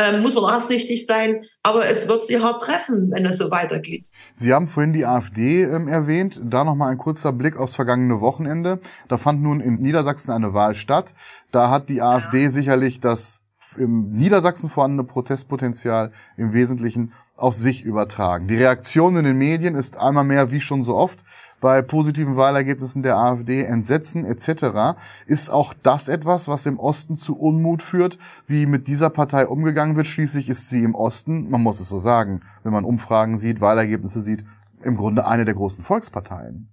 Ähm, 0.00 0.22
muss 0.22 0.36
man 0.36 0.44
nachsichtig 0.44 1.06
sein, 1.06 1.44
aber 1.64 1.88
es 1.88 2.06
wird 2.06 2.24
sie 2.24 2.40
hart 2.40 2.62
treffen, 2.62 3.10
wenn 3.10 3.26
es 3.26 3.36
so 3.36 3.50
weitergeht. 3.50 4.06
Sie 4.36 4.54
haben 4.54 4.68
vorhin 4.68 4.92
die 4.92 5.04
AfD 5.04 5.64
ähm, 5.64 5.88
erwähnt. 5.88 6.40
Da 6.44 6.62
nochmal 6.62 6.92
ein 6.92 6.98
kurzer 6.98 7.32
Blick 7.32 7.56
aufs 7.56 7.74
vergangene 7.74 8.20
Wochenende. 8.20 8.78
Da 9.08 9.18
fand 9.18 9.42
nun 9.42 9.58
in 9.60 9.74
Niedersachsen 9.82 10.30
eine 10.30 10.54
Wahl 10.54 10.76
statt. 10.76 11.14
Da 11.50 11.70
hat 11.70 11.88
die 11.88 12.00
AfD 12.00 12.44
ja. 12.44 12.50
sicherlich 12.50 13.00
das 13.00 13.42
im 13.76 14.08
Niedersachsen 14.08 14.70
vorhandene 14.70 15.04
Protestpotenzial 15.04 16.10
im 16.36 16.52
Wesentlichen 16.52 17.12
auf 17.36 17.54
sich 17.54 17.82
übertragen. 17.82 18.48
Die 18.48 18.56
Reaktion 18.56 19.16
in 19.16 19.24
den 19.24 19.38
Medien 19.38 19.74
ist 19.74 19.98
einmal 19.98 20.24
mehr, 20.24 20.50
wie 20.50 20.60
schon 20.60 20.82
so 20.82 20.96
oft, 20.96 21.24
bei 21.60 21.82
positiven 21.82 22.36
Wahlergebnissen 22.36 23.02
der 23.02 23.16
AfD, 23.16 23.62
Entsetzen 23.62 24.24
etc. 24.24 24.98
Ist 25.26 25.50
auch 25.50 25.74
das 25.82 26.08
etwas, 26.08 26.48
was 26.48 26.66
im 26.66 26.78
Osten 26.78 27.16
zu 27.16 27.36
Unmut 27.36 27.82
führt, 27.82 28.18
wie 28.46 28.66
mit 28.66 28.86
dieser 28.86 29.10
Partei 29.10 29.46
umgegangen 29.46 29.96
wird? 29.96 30.06
Schließlich 30.06 30.48
ist 30.48 30.68
sie 30.68 30.82
im 30.82 30.94
Osten, 30.94 31.50
man 31.50 31.62
muss 31.62 31.80
es 31.80 31.88
so 31.88 31.98
sagen, 31.98 32.40
wenn 32.62 32.72
man 32.72 32.84
Umfragen 32.84 33.38
sieht, 33.38 33.60
Wahlergebnisse 33.60 34.20
sieht, 34.20 34.44
im 34.82 34.96
Grunde 34.96 35.26
eine 35.26 35.44
der 35.44 35.54
großen 35.54 35.82
Volksparteien. 35.82 36.68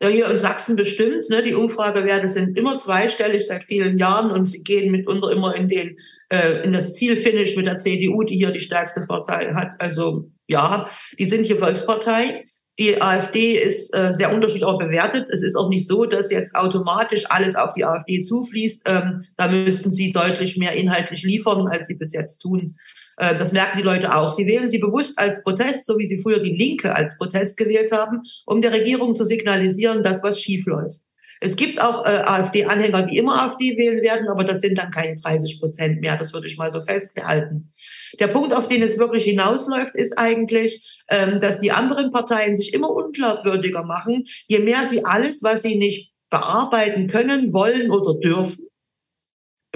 Ja, 0.00 0.08
hier 0.08 0.30
in 0.30 0.38
Sachsen 0.38 0.76
bestimmt. 0.76 1.28
Ne? 1.28 1.42
Die 1.42 1.54
Umfragewerte 1.54 2.28
sind 2.28 2.56
immer 2.56 2.78
zweistellig 2.78 3.46
seit 3.46 3.64
vielen 3.64 3.98
Jahren 3.98 4.30
und 4.30 4.46
sie 4.46 4.62
gehen 4.62 4.92
mitunter 4.92 5.32
immer 5.32 5.56
in 5.56 5.66
den 5.66 5.96
äh, 6.28 6.62
in 6.62 6.72
das 6.72 6.94
Zielfinish 6.94 7.56
mit 7.56 7.66
der 7.66 7.78
CDU, 7.78 8.22
die 8.22 8.36
hier 8.36 8.52
die 8.52 8.60
stärkste 8.60 9.00
Partei 9.00 9.52
hat. 9.54 9.74
Also 9.80 10.30
ja, 10.46 10.88
die 11.18 11.24
sind 11.24 11.46
hier 11.46 11.58
Volkspartei. 11.58 12.42
Die 12.78 13.02
AfD 13.02 13.58
ist 13.58 13.92
äh, 13.92 14.14
sehr 14.14 14.32
unterschiedlich 14.32 14.64
auch 14.64 14.78
bewertet. 14.78 15.28
Es 15.30 15.42
ist 15.42 15.56
auch 15.56 15.68
nicht 15.68 15.88
so, 15.88 16.04
dass 16.04 16.30
jetzt 16.30 16.54
automatisch 16.54 17.24
alles 17.28 17.56
auf 17.56 17.74
die 17.74 17.84
AfD 17.84 18.20
zufließt. 18.20 18.82
Ähm, 18.86 19.24
da 19.36 19.48
müssten 19.48 19.90
sie 19.90 20.12
deutlich 20.12 20.56
mehr 20.56 20.74
inhaltlich 20.74 21.24
liefern, 21.24 21.66
als 21.66 21.88
sie 21.88 21.96
bis 21.96 22.12
jetzt 22.12 22.38
tun. 22.38 22.76
Äh, 23.18 23.36
das 23.36 23.52
merken 23.52 23.78
die 23.78 23.84
Leute 23.84 24.14
auch. 24.16 24.32
Sie 24.32 24.46
wählen 24.46 24.68
sie 24.68 24.78
bewusst 24.78 25.18
als 25.18 25.42
Protest, 25.42 25.86
so 25.86 25.98
wie 25.98 26.06
sie 26.06 26.18
früher 26.18 26.40
die 26.40 26.56
Linke 26.56 26.94
als 26.94 27.18
Protest 27.18 27.56
gewählt 27.56 27.92
haben, 27.92 28.22
um 28.46 28.60
der 28.60 28.72
Regierung 28.72 29.14
zu 29.14 29.24
signalisieren, 29.24 30.02
dass 30.02 30.22
was 30.22 30.40
schief 30.40 30.66
läuft. 30.66 31.00
Es 31.40 31.54
gibt 31.54 31.80
auch 31.80 32.04
äh, 32.04 32.22
AfD-Anhänger, 32.24 33.04
die 33.04 33.18
immer 33.18 33.42
AfD 33.42 33.76
wählen 33.76 34.02
werden, 34.02 34.28
aber 34.28 34.44
das 34.44 34.60
sind 34.60 34.76
dann 34.78 34.90
keine 34.90 35.14
30 35.14 35.60
Prozent 35.60 36.00
mehr. 36.00 36.16
Das 36.16 36.32
würde 36.32 36.46
ich 36.46 36.56
mal 36.56 36.70
so 36.70 36.80
festhalten. 36.80 37.72
Der 38.18 38.28
Punkt, 38.28 38.54
auf 38.54 38.66
den 38.66 38.82
es 38.82 38.98
wirklich 38.98 39.24
hinausläuft, 39.24 39.94
ist 39.94 40.18
eigentlich, 40.18 41.02
ähm, 41.08 41.40
dass 41.40 41.60
die 41.60 41.70
anderen 41.70 42.10
Parteien 42.10 42.56
sich 42.56 42.74
immer 42.74 42.90
unglaubwürdiger 42.90 43.84
machen, 43.84 44.26
je 44.46 44.58
mehr 44.58 44.84
sie 44.84 45.04
alles, 45.04 45.42
was 45.42 45.62
sie 45.62 45.76
nicht 45.76 46.12
bearbeiten 46.30 47.06
können, 47.06 47.52
wollen 47.52 47.90
oder 47.90 48.18
dürfen, 48.18 48.67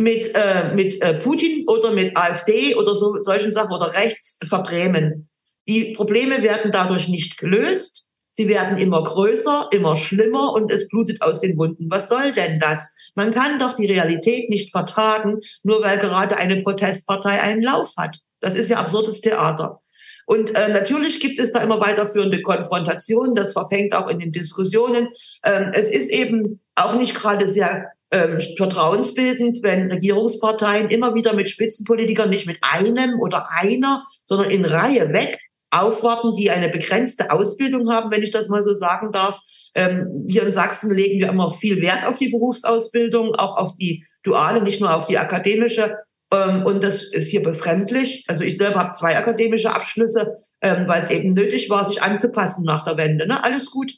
mit, 0.02 0.34
äh, 0.34 0.74
mit 0.74 1.00
äh, 1.00 1.14
Putin 1.14 1.66
oder 1.68 1.92
mit 1.92 2.16
AfD 2.16 2.74
oder 2.74 2.96
so, 2.96 3.22
solchen 3.22 3.52
Sachen 3.52 3.72
oder 3.72 3.94
rechts 3.94 4.38
verbrämen. 4.46 5.28
Die 5.68 5.92
Probleme 5.94 6.42
werden 6.42 6.72
dadurch 6.72 7.08
nicht 7.08 7.38
gelöst. 7.38 8.06
Sie 8.34 8.48
werden 8.48 8.78
immer 8.78 9.04
größer, 9.04 9.68
immer 9.72 9.94
schlimmer 9.94 10.54
und 10.54 10.72
es 10.72 10.88
blutet 10.88 11.22
aus 11.22 11.40
den 11.40 11.56
Wunden. 11.58 11.90
Was 11.90 12.08
soll 12.08 12.32
denn 12.32 12.58
das? 12.58 12.88
Man 13.14 13.32
kann 13.32 13.58
doch 13.58 13.76
die 13.76 13.86
Realität 13.86 14.48
nicht 14.48 14.70
vertragen, 14.70 15.40
nur 15.62 15.82
weil 15.82 15.98
gerade 15.98 16.36
eine 16.36 16.62
Protestpartei 16.62 17.40
einen 17.40 17.62
Lauf 17.62 17.92
hat. 17.98 18.18
Das 18.40 18.54
ist 18.54 18.70
ja 18.70 18.78
absurdes 18.78 19.20
Theater. 19.20 19.80
Und 20.24 20.54
äh, 20.54 20.68
natürlich 20.68 21.20
gibt 21.20 21.38
es 21.38 21.52
da 21.52 21.60
immer 21.60 21.80
weiterführende 21.80 22.40
Konfrontationen. 22.42 23.34
Das 23.34 23.52
verfängt 23.52 23.94
auch 23.94 24.08
in 24.08 24.18
den 24.18 24.32
Diskussionen. 24.32 25.08
Ähm, 25.44 25.70
es 25.74 25.90
ist 25.90 26.10
eben 26.10 26.60
auch 26.74 26.94
nicht 26.94 27.14
gerade 27.14 27.46
sehr 27.46 27.91
ähm, 28.12 28.38
vertrauensbildend, 28.56 29.60
wenn 29.62 29.90
Regierungsparteien 29.90 30.90
immer 30.90 31.14
wieder 31.14 31.32
mit 31.32 31.48
Spitzenpolitikern 31.48 32.28
nicht 32.28 32.46
mit 32.46 32.58
einem 32.60 33.18
oder 33.18 33.48
einer, 33.50 34.04
sondern 34.26 34.50
in 34.50 34.64
Reihe 34.66 35.12
weg 35.12 35.40
aufwarten, 35.70 36.34
die 36.34 36.50
eine 36.50 36.68
begrenzte 36.68 37.30
Ausbildung 37.30 37.90
haben, 37.90 38.10
wenn 38.10 38.22
ich 38.22 38.30
das 38.30 38.48
mal 38.48 38.62
so 38.62 38.74
sagen 38.74 39.10
darf. 39.12 39.40
Ähm, 39.74 40.26
hier 40.28 40.42
in 40.42 40.52
Sachsen 40.52 40.94
legen 40.94 41.20
wir 41.20 41.30
immer 41.30 41.50
viel 41.50 41.80
Wert 41.80 42.06
auf 42.06 42.18
die 42.18 42.28
Berufsausbildung, 42.28 43.34
auch 43.36 43.56
auf 43.56 43.74
die 43.74 44.04
duale, 44.22 44.62
nicht 44.62 44.82
nur 44.82 44.94
auf 44.94 45.06
die 45.06 45.16
akademische. 45.16 45.96
Ähm, 46.30 46.66
und 46.66 46.84
das 46.84 47.04
ist 47.04 47.30
hier 47.30 47.42
befremdlich. 47.42 48.26
Also 48.28 48.44
ich 48.44 48.58
selber 48.58 48.80
habe 48.80 48.92
zwei 48.92 49.16
akademische 49.16 49.74
Abschlüsse, 49.74 50.36
ähm, 50.60 50.86
weil 50.86 51.02
es 51.02 51.10
eben 51.10 51.32
nötig 51.32 51.70
war, 51.70 51.86
sich 51.86 52.02
anzupassen 52.02 52.64
nach 52.64 52.84
der 52.84 52.98
Wende. 52.98 53.26
Ne? 53.26 53.42
Alles 53.42 53.70
gut. 53.70 53.92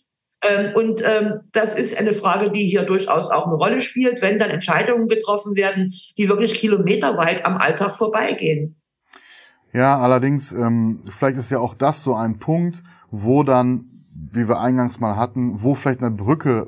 Ähm, 0.48 0.74
und 0.74 1.02
ähm, 1.04 1.40
das 1.52 1.74
ist 1.74 1.98
eine 1.98 2.12
Frage, 2.12 2.50
die 2.50 2.64
hier 2.66 2.82
durchaus 2.82 3.30
auch 3.30 3.46
eine 3.46 3.56
Rolle 3.56 3.80
spielt, 3.80 4.22
wenn 4.22 4.38
dann 4.38 4.50
Entscheidungen 4.50 5.08
getroffen 5.08 5.54
werden, 5.56 5.92
die 6.18 6.28
wirklich 6.28 6.54
kilometerweit 6.54 7.46
am 7.46 7.56
Alltag 7.56 7.94
vorbeigehen. 7.94 8.76
Ja, 9.72 9.98
allerdings, 9.98 10.52
ähm, 10.52 11.00
vielleicht 11.08 11.36
ist 11.36 11.50
ja 11.50 11.58
auch 11.58 11.74
das 11.74 12.04
so 12.04 12.14
ein 12.14 12.38
Punkt, 12.38 12.82
wo 13.10 13.42
dann, 13.42 13.86
wie 14.32 14.48
wir 14.48 14.60
eingangs 14.60 15.00
mal 15.00 15.16
hatten, 15.16 15.62
wo 15.62 15.74
vielleicht 15.74 16.00
eine 16.00 16.12
Brücke 16.12 16.66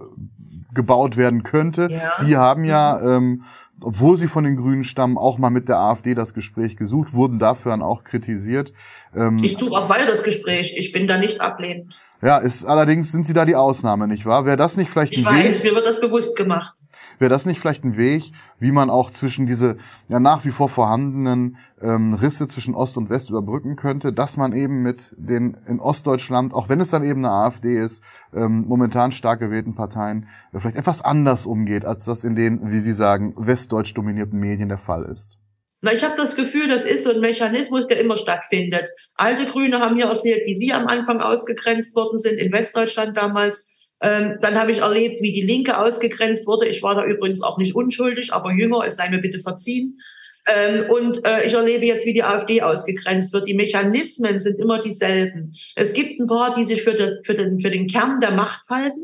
gebaut 0.74 1.16
werden 1.16 1.42
könnte. 1.42 1.88
Ja. 1.90 2.12
Sie 2.16 2.36
haben 2.36 2.64
ja, 2.64 3.00
ähm, 3.00 3.42
obwohl 3.80 4.16
sie 4.16 4.26
von 4.26 4.44
den 4.44 4.56
Grünen 4.56 4.84
stammen, 4.84 5.18
auch 5.18 5.38
mal 5.38 5.50
mit 5.50 5.68
der 5.68 5.78
AfD 5.78 6.14
das 6.14 6.34
Gespräch 6.34 6.76
gesucht, 6.76 7.12
wurden 7.12 7.38
dafür 7.38 7.72
dann 7.72 7.82
auch 7.82 8.04
kritisiert. 8.04 8.72
Ähm, 9.14 9.42
ich 9.42 9.56
suche 9.56 9.72
auch 9.72 9.88
weiter 9.88 10.06
das 10.06 10.22
Gespräch. 10.22 10.74
Ich 10.76 10.92
bin 10.92 11.06
da 11.06 11.18
nicht 11.18 11.40
ablehnend. 11.40 11.98
Ja, 12.22 12.38
ist 12.38 12.64
allerdings 12.64 13.12
sind 13.12 13.26
Sie 13.26 13.34
da 13.34 13.44
die 13.44 13.56
Ausnahme, 13.56 14.08
nicht 14.08 14.24
wahr? 14.24 14.46
Wäre 14.46 14.56
das 14.56 14.78
nicht 14.78 14.90
vielleicht 14.90 15.12
ein 15.12 15.20
ich 15.20 15.26
Weg? 15.26 15.50
Weiß, 15.50 15.64
mir 15.64 15.74
wird 15.74 15.86
das 15.86 16.00
bewusst 16.00 16.34
gemacht. 16.34 16.74
Wäre 17.18 17.28
das 17.28 17.44
nicht 17.44 17.60
vielleicht 17.60 17.84
ein 17.84 17.98
Weg, 17.98 18.32
wie 18.58 18.72
man 18.72 18.88
auch 18.88 19.10
zwischen 19.10 19.46
diese 19.46 19.76
ja 20.08 20.18
nach 20.18 20.44
wie 20.46 20.50
vor 20.50 20.70
vorhandenen 20.70 21.58
ähm, 21.80 22.14
Risse 22.14 22.48
zwischen 22.48 22.74
Ost 22.74 22.96
und 22.96 23.10
West 23.10 23.28
überbrücken 23.28 23.76
könnte, 23.76 24.14
dass 24.14 24.38
man 24.38 24.54
eben 24.54 24.82
mit 24.82 25.14
den 25.18 25.54
in 25.66 25.78
Ostdeutschland, 25.78 26.54
auch 26.54 26.70
wenn 26.70 26.80
es 26.80 26.90
dann 26.90 27.04
eben 27.04 27.24
eine 27.24 27.34
AfD 27.34 27.78
ist, 27.78 28.02
ähm, 28.32 28.64
momentan 28.66 29.12
stark 29.12 29.40
gewählten 29.40 29.74
Parteien, 29.74 30.26
äh, 30.52 30.60
vielleicht 30.60 30.76
etwas 30.76 31.02
anders 31.02 31.44
umgeht, 31.44 31.84
als 31.84 32.06
das 32.06 32.24
in 32.24 32.34
den, 32.34 32.72
wie 32.72 32.80
Sie 32.80 32.94
sagen, 32.94 33.34
westdeutsch 33.66 33.94
dominierten 33.94 34.38
Medien 34.38 34.68
der 34.68 34.78
Fall 34.78 35.04
ist? 35.04 35.38
Na, 35.82 35.92
ich 35.92 36.02
habe 36.04 36.16
das 36.16 36.36
Gefühl, 36.36 36.68
das 36.68 36.84
ist 36.84 37.04
so 37.04 37.10
ein 37.10 37.20
Mechanismus, 37.20 37.86
der 37.86 38.00
immer 38.00 38.16
stattfindet. 38.16 38.88
Alte 39.14 39.46
Grüne 39.46 39.80
haben 39.80 39.96
mir 39.96 40.06
erzählt, 40.06 40.42
wie 40.46 40.56
sie 40.56 40.72
am 40.72 40.86
Anfang 40.86 41.20
ausgegrenzt 41.20 41.94
worden 41.94 42.18
sind, 42.18 42.38
in 42.38 42.52
Westdeutschland 42.52 43.16
damals. 43.16 43.68
Ähm, 44.00 44.38
dann 44.40 44.58
habe 44.58 44.72
ich 44.72 44.78
erlebt, 44.78 45.20
wie 45.20 45.32
die 45.32 45.42
Linke 45.42 45.78
ausgegrenzt 45.78 46.46
wurde. 46.46 46.66
Ich 46.66 46.82
war 46.82 46.94
da 46.94 47.04
übrigens 47.04 47.42
auch 47.42 47.58
nicht 47.58 47.74
unschuldig, 47.74 48.32
aber 48.32 48.52
jünger, 48.52 48.84
es 48.86 48.96
sei 48.96 49.10
mir 49.10 49.20
bitte 49.20 49.40
verziehen. 49.40 49.98
Ähm, 50.46 50.88
und 50.90 51.26
äh, 51.26 51.44
ich 51.46 51.54
erlebe 51.54 51.84
jetzt, 51.84 52.06
wie 52.06 52.14
die 52.14 52.22
AfD 52.22 52.62
ausgegrenzt 52.62 53.32
wird. 53.32 53.46
Die 53.46 53.54
Mechanismen 53.54 54.40
sind 54.40 54.58
immer 54.60 54.80
dieselben. 54.80 55.54
Es 55.74 55.92
gibt 55.92 56.20
ein 56.20 56.26
paar, 56.26 56.54
die 56.54 56.64
sich 56.64 56.82
für, 56.82 56.94
das, 56.94 57.20
für, 57.24 57.34
den, 57.34 57.60
für 57.60 57.70
den 57.70 57.86
Kern 57.86 58.20
der 58.20 58.30
Macht 58.30 58.68
halten. 58.70 59.02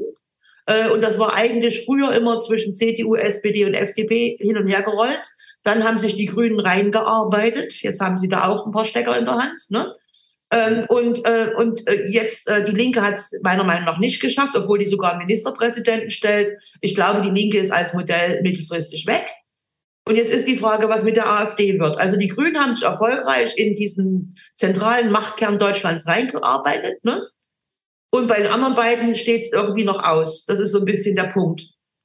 Äh, 0.66 0.88
und 0.88 1.02
das 1.02 1.18
war 1.18 1.34
eigentlich 1.34 1.84
früher 1.84 2.12
immer 2.12 2.40
zwischen 2.40 2.74
CDU, 2.74 3.14
SPD 3.14 3.64
und 3.64 3.74
FDP 3.74 4.36
hin 4.40 4.56
und 4.56 4.66
her 4.66 4.82
gerollt. 4.82 5.22
Dann 5.64 5.84
haben 5.84 5.98
sich 5.98 6.16
die 6.16 6.26
Grünen 6.26 6.60
reingearbeitet. 6.60 7.82
Jetzt 7.82 8.00
haben 8.00 8.18
sie 8.18 8.28
da 8.28 8.48
auch 8.48 8.66
ein 8.66 8.72
paar 8.72 8.84
Stecker 8.84 9.16
in 9.16 9.24
der 9.24 9.36
Hand. 9.36 9.62
Ne? 9.70 9.94
Ähm, 10.52 10.84
und 10.88 11.24
äh, 11.24 11.52
und 11.56 11.86
äh, 11.88 12.06
jetzt, 12.08 12.50
die 12.50 12.72
Linke 12.72 13.00
hat 13.00 13.14
es 13.14 13.30
meiner 13.42 13.64
Meinung 13.64 13.84
nach 13.84 13.98
nicht 13.98 14.20
geschafft, 14.20 14.56
obwohl 14.56 14.78
die 14.78 14.86
sogar 14.86 15.16
Ministerpräsidenten 15.18 16.10
stellt. 16.10 16.52
Ich 16.80 16.94
glaube, 16.94 17.22
die 17.22 17.30
Linke 17.30 17.58
ist 17.58 17.70
als 17.70 17.94
Modell 17.94 18.42
mittelfristig 18.42 19.06
weg. 19.06 19.24
Und 20.04 20.16
jetzt 20.16 20.32
ist 20.32 20.48
die 20.48 20.56
Frage, 20.56 20.88
was 20.88 21.04
mit 21.04 21.16
der 21.16 21.30
AfD 21.30 21.78
wird. 21.78 21.98
Also 21.98 22.16
die 22.16 22.28
Grünen 22.28 22.58
haben 22.58 22.74
sich 22.74 22.82
erfolgreich 22.82 23.56
in 23.56 23.76
diesen 23.76 24.36
zentralen 24.54 25.12
Machtkern 25.12 25.58
Deutschlands 25.58 26.08
reingearbeitet. 26.08 27.04
Ne? 27.04 27.22
Und 28.14 28.28
bei 28.28 28.36
den 28.36 28.46
anderen 28.46 28.74
beiden 28.74 29.14
steht 29.14 29.42
es 29.42 29.52
irgendwie 29.52 29.84
noch 29.84 30.04
aus. 30.04 30.44
Das 30.44 30.60
ist 30.60 30.72
so 30.72 30.78
ein 30.80 30.84
bisschen 30.84 31.16
der 31.16 31.24
Punkt. 31.24 31.62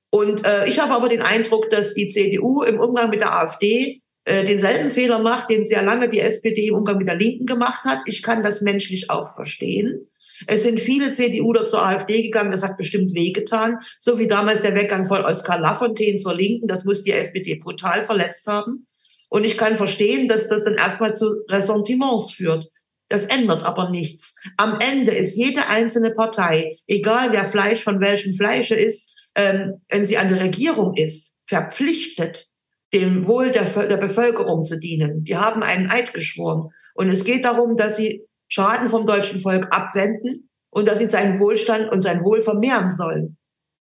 Und 0.10 0.46
äh, 0.46 0.66
ich 0.68 0.80
habe 0.80 0.94
aber 0.94 1.10
den 1.10 1.22
Eindruck, 1.22 1.70
dass 1.70 1.94
die 1.94 2.08
CDU 2.08 2.64
im 2.64 2.80
Umgang 2.80 3.10
mit 3.10 3.20
der 3.20 3.36
AfD 3.38 4.02
äh, 4.24 4.46
denselben 4.46 4.90
Fehler 4.90 5.20
macht, 5.20 5.50
den 5.50 5.66
sehr 5.66 5.84
lange 5.84 6.08
die 6.08 6.22
SPD 6.22 6.68
im 6.68 6.76
Umgang 6.76 6.98
mit 6.98 7.08
der 7.08 7.18
Linken 7.18 7.46
gemacht 7.46 7.84
hat. 7.84 8.00
Ich 8.06 8.24
kann 8.24 8.42
das 8.42 8.62
menschlich 8.62 9.10
auch 9.10 9.36
verstehen. 9.36 10.04
Es 10.46 10.64
sind 10.64 10.80
viele 10.80 11.12
CDUler 11.12 11.66
zur 11.66 11.86
AfD 11.86 12.22
gegangen, 12.22 12.52
das 12.52 12.64
hat 12.64 12.78
bestimmt 12.78 13.14
wehgetan, 13.14 13.80
so 14.00 14.20
wie 14.20 14.28
damals 14.28 14.62
der 14.62 14.76
Weggang 14.76 15.08
von 15.08 15.26
Oskar 15.26 15.60
Lafontaine 15.60 16.20
zur 16.20 16.36
Linken, 16.36 16.68
das 16.68 16.86
muss 16.86 17.04
die 17.04 17.12
SPD 17.12 17.56
brutal 17.56 18.04
verletzt 18.04 18.46
haben. 18.46 18.86
Und 19.30 19.46
ich 19.46 19.58
kann 19.58 19.76
verstehen, 19.76 20.28
dass 20.28 20.48
das 20.48 20.64
dann 20.64 20.76
erstmal 20.76 21.16
zu 21.16 21.44
Ressentiments 21.50 22.32
führt. 22.32 22.68
Das 23.10 23.26
ändert 23.26 23.64
aber 23.64 23.90
nichts. 23.90 24.36
Am 24.58 24.80
Ende 24.80 25.12
ist 25.12 25.36
jede 25.36 25.68
einzelne 25.68 26.12
Partei, 26.12 26.78
egal 26.88 27.32
wer 27.32 27.46
Fleisch 27.46 27.84
von 27.84 28.02
welchem 28.02 28.34
Fleische 28.34 28.76
ist, 28.76 29.10
ähm, 29.36 29.82
wenn 29.90 30.06
sie 30.06 30.18
an 30.18 30.30
der 30.30 30.42
Regierung 30.42 30.94
ist, 30.96 31.36
verpflichtet, 31.48 32.50
dem 32.94 33.28
Wohl 33.28 33.52
der, 33.52 33.66
der 33.66 33.98
Bevölkerung 33.98 34.64
zu 34.64 34.80
dienen. 34.80 35.24
Die 35.24 35.38
haben 35.38 35.64
einen 35.64 35.90
Eid 35.90 36.14
geschworen. 36.14 36.70
Und 36.96 37.10
es 37.10 37.24
geht 37.24 37.46
darum, 37.46 37.76
dass 37.76 37.98
sie 37.98 38.24
Schaden 38.48 38.90
vom 38.90 39.06
deutschen 39.06 39.40
Volk 39.40 39.68
abwenden 39.72 40.50
und 40.70 40.88
dass 40.88 41.00
sie 41.00 41.06
seinen 41.06 41.40
Wohlstand 41.40 41.92
und 41.92 42.02
sein 42.02 42.24
Wohl 42.24 42.42
vermehren 42.42 42.94
sollen. 42.94 43.38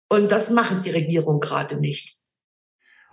Und 0.10 0.32
das 0.32 0.50
machen 0.50 0.82
die 0.82 0.92
Regierung 0.92 1.40
gerade 1.40 1.78
nicht. 1.78 2.18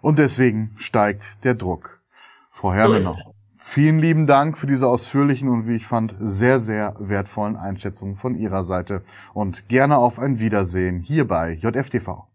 Und 0.01 0.19
deswegen 0.19 0.75
steigt 0.77 1.45
der 1.45 1.55
Druck. 1.55 2.03
Frau 2.51 2.73
Herrmenau, 2.73 3.15
so 3.15 3.35
vielen 3.67 3.99
lieben 3.99 4.27
Dank 4.27 4.59
für 4.59 4.67
diese 4.67 4.87
ausführlichen 4.87 5.49
und 5.49 5.67
wie 5.67 5.75
ich 5.75 5.87
fand 5.87 6.15
sehr, 6.19 6.61
sehr 6.61 6.95
wertvollen 6.99 7.57
Einschätzungen 7.57 8.15
von 8.15 8.37
Ihrer 8.37 8.63
Seite 8.63 9.03
und 9.33 9.69
gerne 9.69 9.97
auf 9.97 10.19
ein 10.19 10.39
Wiedersehen 10.39 11.01
hier 11.01 11.27
bei 11.27 11.55
JFTV. 11.55 12.29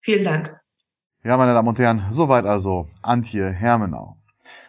Vielen 0.00 0.24
Dank. 0.24 0.58
Ja, 1.22 1.36
meine 1.36 1.52
Damen 1.52 1.68
und 1.68 1.78
Herren, 1.78 2.02
soweit 2.10 2.46
also 2.46 2.88
Antje 3.02 3.50
Hermenau. 3.50 4.16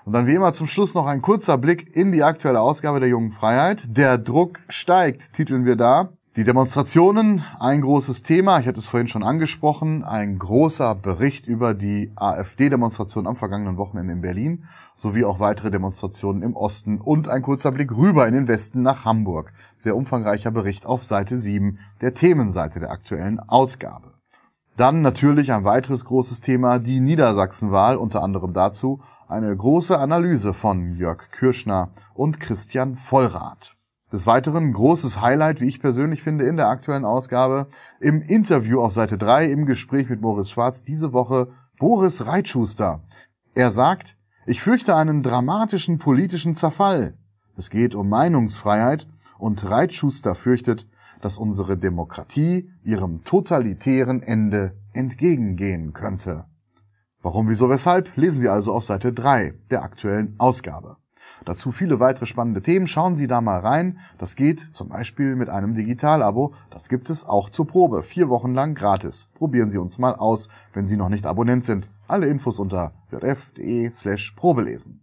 Und 0.04 0.14
dann 0.14 0.28
wie 0.28 0.36
immer 0.36 0.52
zum 0.52 0.68
Schluss 0.68 0.94
noch 0.94 1.08
ein 1.08 1.22
kurzer 1.22 1.58
Blick 1.58 1.96
in 1.96 2.12
die 2.12 2.22
aktuelle 2.22 2.60
Ausgabe 2.60 3.00
der 3.00 3.08
Jungen 3.08 3.32
Freiheit. 3.32 3.84
Der 3.88 4.18
Druck 4.18 4.60
steigt, 4.68 5.32
titeln 5.32 5.66
wir 5.66 5.78
da. 5.78 6.10
Die 6.38 6.46
Demonstrationen, 6.46 7.44
ein 7.60 7.82
großes 7.82 8.22
Thema, 8.24 8.58
ich 8.58 8.66
hatte 8.66 8.80
es 8.80 8.88
vorhin 8.88 9.10
schon 9.10 9.22
angesprochen, 9.22 10.06
ein 10.06 10.40
großer 10.40 10.96
Bericht 10.96 11.46
über 11.46 11.74
die 11.74 12.14
AfD-Demonstration 12.16 13.28
am 13.28 13.36
vergangenen 13.36 13.76
Wochenende 13.76 14.14
in 14.14 14.22
Berlin, 14.22 14.64
sowie 14.96 15.26
auch 15.26 15.42
weitere 15.42 15.72
Demonstrationen 15.72 16.42
im 16.42 16.56
Osten 16.56 17.02
und 17.02 17.28
ein 17.28 17.42
kurzer 17.42 17.74
Blick 17.74 17.92
rüber 17.92 18.30
in 18.30 18.34
den 18.34 18.48
Westen 18.48 18.82
nach 18.82 19.04
Hamburg. 19.04 19.52
Sehr 19.76 19.98
umfangreicher 19.98 20.52
Bericht 20.52 20.86
auf 20.86 21.04
Seite 21.04 21.36
7 21.36 21.80
der 22.00 22.14
Themenseite 22.14 22.80
der 22.80 22.92
aktuellen 22.92 23.42
Ausgabe. 23.42 24.14
Dann 24.78 25.02
natürlich 25.02 25.52
ein 25.52 25.66
weiteres 25.66 26.06
großes 26.06 26.40
Thema, 26.40 26.80
die 26.80 27.02
Niedersachsenwahl, 27.02 27.98
unter 27.98 28.24
anderem 28.24 28.54
dazu 28.54 29.02
eine 29.28 29.54
große 29.54 30.00
Analyse 30.00 30.54
von 30.54 30.96
Jörg 30.96 31.30
Kürschner 31.32 31.90
und 32.14 32.40
Christian 32.40 32.96
Vollrath. 32.96 33.76
Des 34.12 34.28
Weiteren 34.28 34.74
großes 34.74 35.22
Highlight, 35.22 35.62
wie 35.62 35.70
ich 35.70 35.80
persönlich 35.80 36.22
finde, 36.22 36.46
in 36.46 36.58
der 36.58 36.68
aktuellen 36.68 37.06
Ausgabe. 37.06 37.68
Im 38.02 38.22
Interview 38.22 38.82
auf 38.82 38.92
Seite 38.92 39.18
3 39.18 39.46
im 39.46 39.66
Gespräch 39.66 40.10
mit 40.10 40.20
Boris 40.20 40.50
Schwarz 40.50 40.84
diese 40.84 41.14
Woche 41.14 41.48
Boris 41.80 42.28
Reitschuster. 42.28 43.04
Er 43.56 43.72
sagt, 43.72 44.18
ich 44.46 44.62
fürchte 44.62 44.98
einen 44.98 45.24
dramatischen 45.24 45.98
politischen 45.98 46.56
Zerfall. 46.56 47.18
Es 47.56 47.70
geht 47.70 47.96
um 47.96 48.10
Meinungsfreiheit 48.10 49.08
und 49.38 49.70
Reitschuster 49.70 50.36
fürchtet, 50.36 50.88
dass 51.22 51.38
unsere 51.38 51.78
Demokratie 51.78 52.70
ihrem 52.84 53.24
totalitären 53.24 54.22
Ende 54.22 54.76
entgegengehen 54.94 55.94
könnte. 55.94 56.46
Warum, 57.22 57.48
wieso, 57.48 57.70
weshalb, 57.70 58.18
lesen 58.18 58.42
Sie 58.42 58.50
also 58.50 58.74
auf 58.74 58.84
Seite 58.84 59.14
3 59.14 59.54
der 59.70 59.84
aktuellen 59.84 60.36
Ausgabe. 60.38 60.98
Dazu 61.46 61.72
viele 61.72 62.00
weitere 62.00 62.26
spannende 62.26 62.62
Themen. 62.62 62.88
Schauen 62.88 63.16
Sie 63.16 63.28
da 63.28 63.42
mal 63.42 63.60
rein. 63.60 63.98
Das 64.18 64.36
geht 64.36 64.60
zum 64.60 64.90
Beispiel 64.90 65.36
mit 65.36 65.50
einem 65.50 65.74
Digitalabo. 65.74 66.54
Das 66.70 66.88
gibt 66.90 67.10
es 67.10 67.26
auch 67.26 67.50
zur 67.50 67.68
Probe. 67.68 68.04
Vier 68.04 68.30
Wochen 68.30 68.54
lang 68.54 68.76
gratis. 68.76 69.28
Probieren 69.34 69.70
Sie 69.70 69.78
uns 69.78 70.00
mal 70.00 70.16
aus, 70.16 70.50
wenn 70.74 70.88
Sie 70.88 70.98
noch 70.98 71.10
nicht 71.10 71.26
Abonnent 71.26 71.66
sind. 71.66 71.90
Alle 72.08 72.28
Infos 72.28 72.60
unter 72.60 72.94
jf.de 73.12 73.90
slash 73.90 74.32
probelesen. 74.32 75.01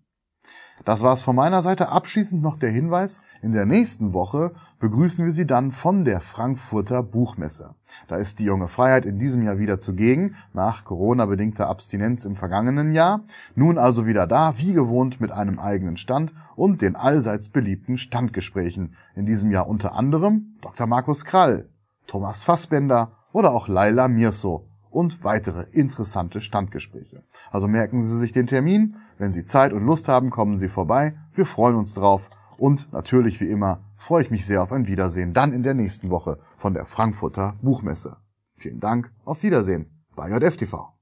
Das 0.84 1.02
war's 1.02 1.22
von 1.22 1.36
meiner 1.36 1.62
Seite. 1.62 1.90
Abschließend 1.90 2.42
noch 2.42 2.56
der 2.56 2.70
Hinweis, 2.70 3.20
in 3.42 3.52
der 3.52 3.66
nächsten 3.66 4.12
Woche 4.12 4.52
begrüßen 4.78 5.24
wir 5.24 5.32
Sie 5.32 5.46
dann 5.46 5.70
von 5.70 6.04
der 6.04 6.20
Frankfurter 6.20 7.02
Buchmesse. 7.02 7.74
Da 8.06 8.16
ist 8.16 8.38
die 8.38 8.44
junge 8.44 8.68
Freiheit 8.68 9.04
in 9.04 9.18
diesem 9.18 9.42
Jahr 9.42 9.58
wieder 9.58 9.80
zugegen, 9.80 10.34
nach 10.52 10.84
Corona-bedingter 10.84 11.68
Abstinenz 11.68 12.24
im 12.24 12.36
vergangenen 12.36 12.92
Jahr. 12.92 13.20
Nun 13.54 13.78
also 13.78 14.06
wieder 14.06 14.26
da, 14.26 14.58
wie 14.58 14.72
gewohnt, 14.72 15.20
mit 15.20 15.32
einem 15.32 15.58
eigenen 15.58 15.96
Stand 15.96 16.32
und 16.56 16.80
den 16.82 16.96
allseits 16.96 17.48
beliebten 17.48 17.98
Standgesprächen. 17.98 18.94
In 19.14 19.26
diesem 19.26 19.50
Jahr 19.50 19.68
unter 19.68 19.96
anderem 19.96 20.56
Dr. 20.60 20.86
Markus 20.86 21.24
Krall, 21.24 21.68
Thomas 22.06 22.44
Fassbender 22.44 23.12
oder 23.32 23.52
auch 23.52 23.68
Laila 23.68 24.08
Mirso 24.08 24.67
und 24.90 25.24
weitere 25.24 25.64
interessante 25.72 26.40
Standgespräche. 26.40 27.22
Also 27.51 27.68
merken 27.68 28.03
Sie 28.03 28.18
sich 28.18 28.33
den 28.33 28.46
Termin. 28.46 28.96
Wenn 29.18 29.33
Sie 29.33 29.44
Zeit 29.44 29.72
und 29.72 29.85
Lust 29.85 30.09
haben, 30.09 30.31
kommen 30.31 30.59
Sie 30.59 30.68
vorbei. 30.68 31.14
Wir 31.33 31.46
freuen 31.46 31.77
uns 31.77 31.94
drauf. 31.94 32.31
Und 32.59 32.92
natürlich 32.92 33.40
wie 33.40 33.51
immer 33.51 33.81
freue 33.96 34.24
ich 34.24 34.31
mich 34.31 34.44
sehr 34.44 34.62
auf 34.62 34.72
ein 34.72 34.88
Wiedersehen 34.88 35.33
dann 35.33 35.53
in 35.53 35.62
der 35.62 35.74
nächsten 35.74 36.11
Woche 36.11 36.38
von 36.57 36.74
der 36.74 36.87
Frankfurter 36.87 37.55
Buchmesse. 37.62 38.16
Vielen 38.55 38.81
Dank, 38.81 39.12
auf 39.24 39.44
Wiedersehen 39.44 39.87
bei 40.16 40.29
JFTV. 40.29 40.92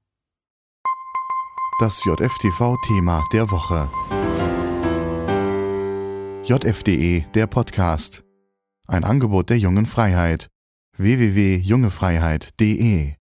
Das 1.79 2.03
JFTV-Thema 2.05 3.23
der 3.33 3.51
Woche. 3.51 3.91
JFDE, 6.43 7.25
der 7.33 7.47
Podcast. 7.47 8.23
Ein 8.87 9.03
Angebot 9.03 9.49
der 9.49 9.57
jungen 9.57 9.85
Freiheit. 9.85 10.47
www.jungefreiheit.de 10.97 13.16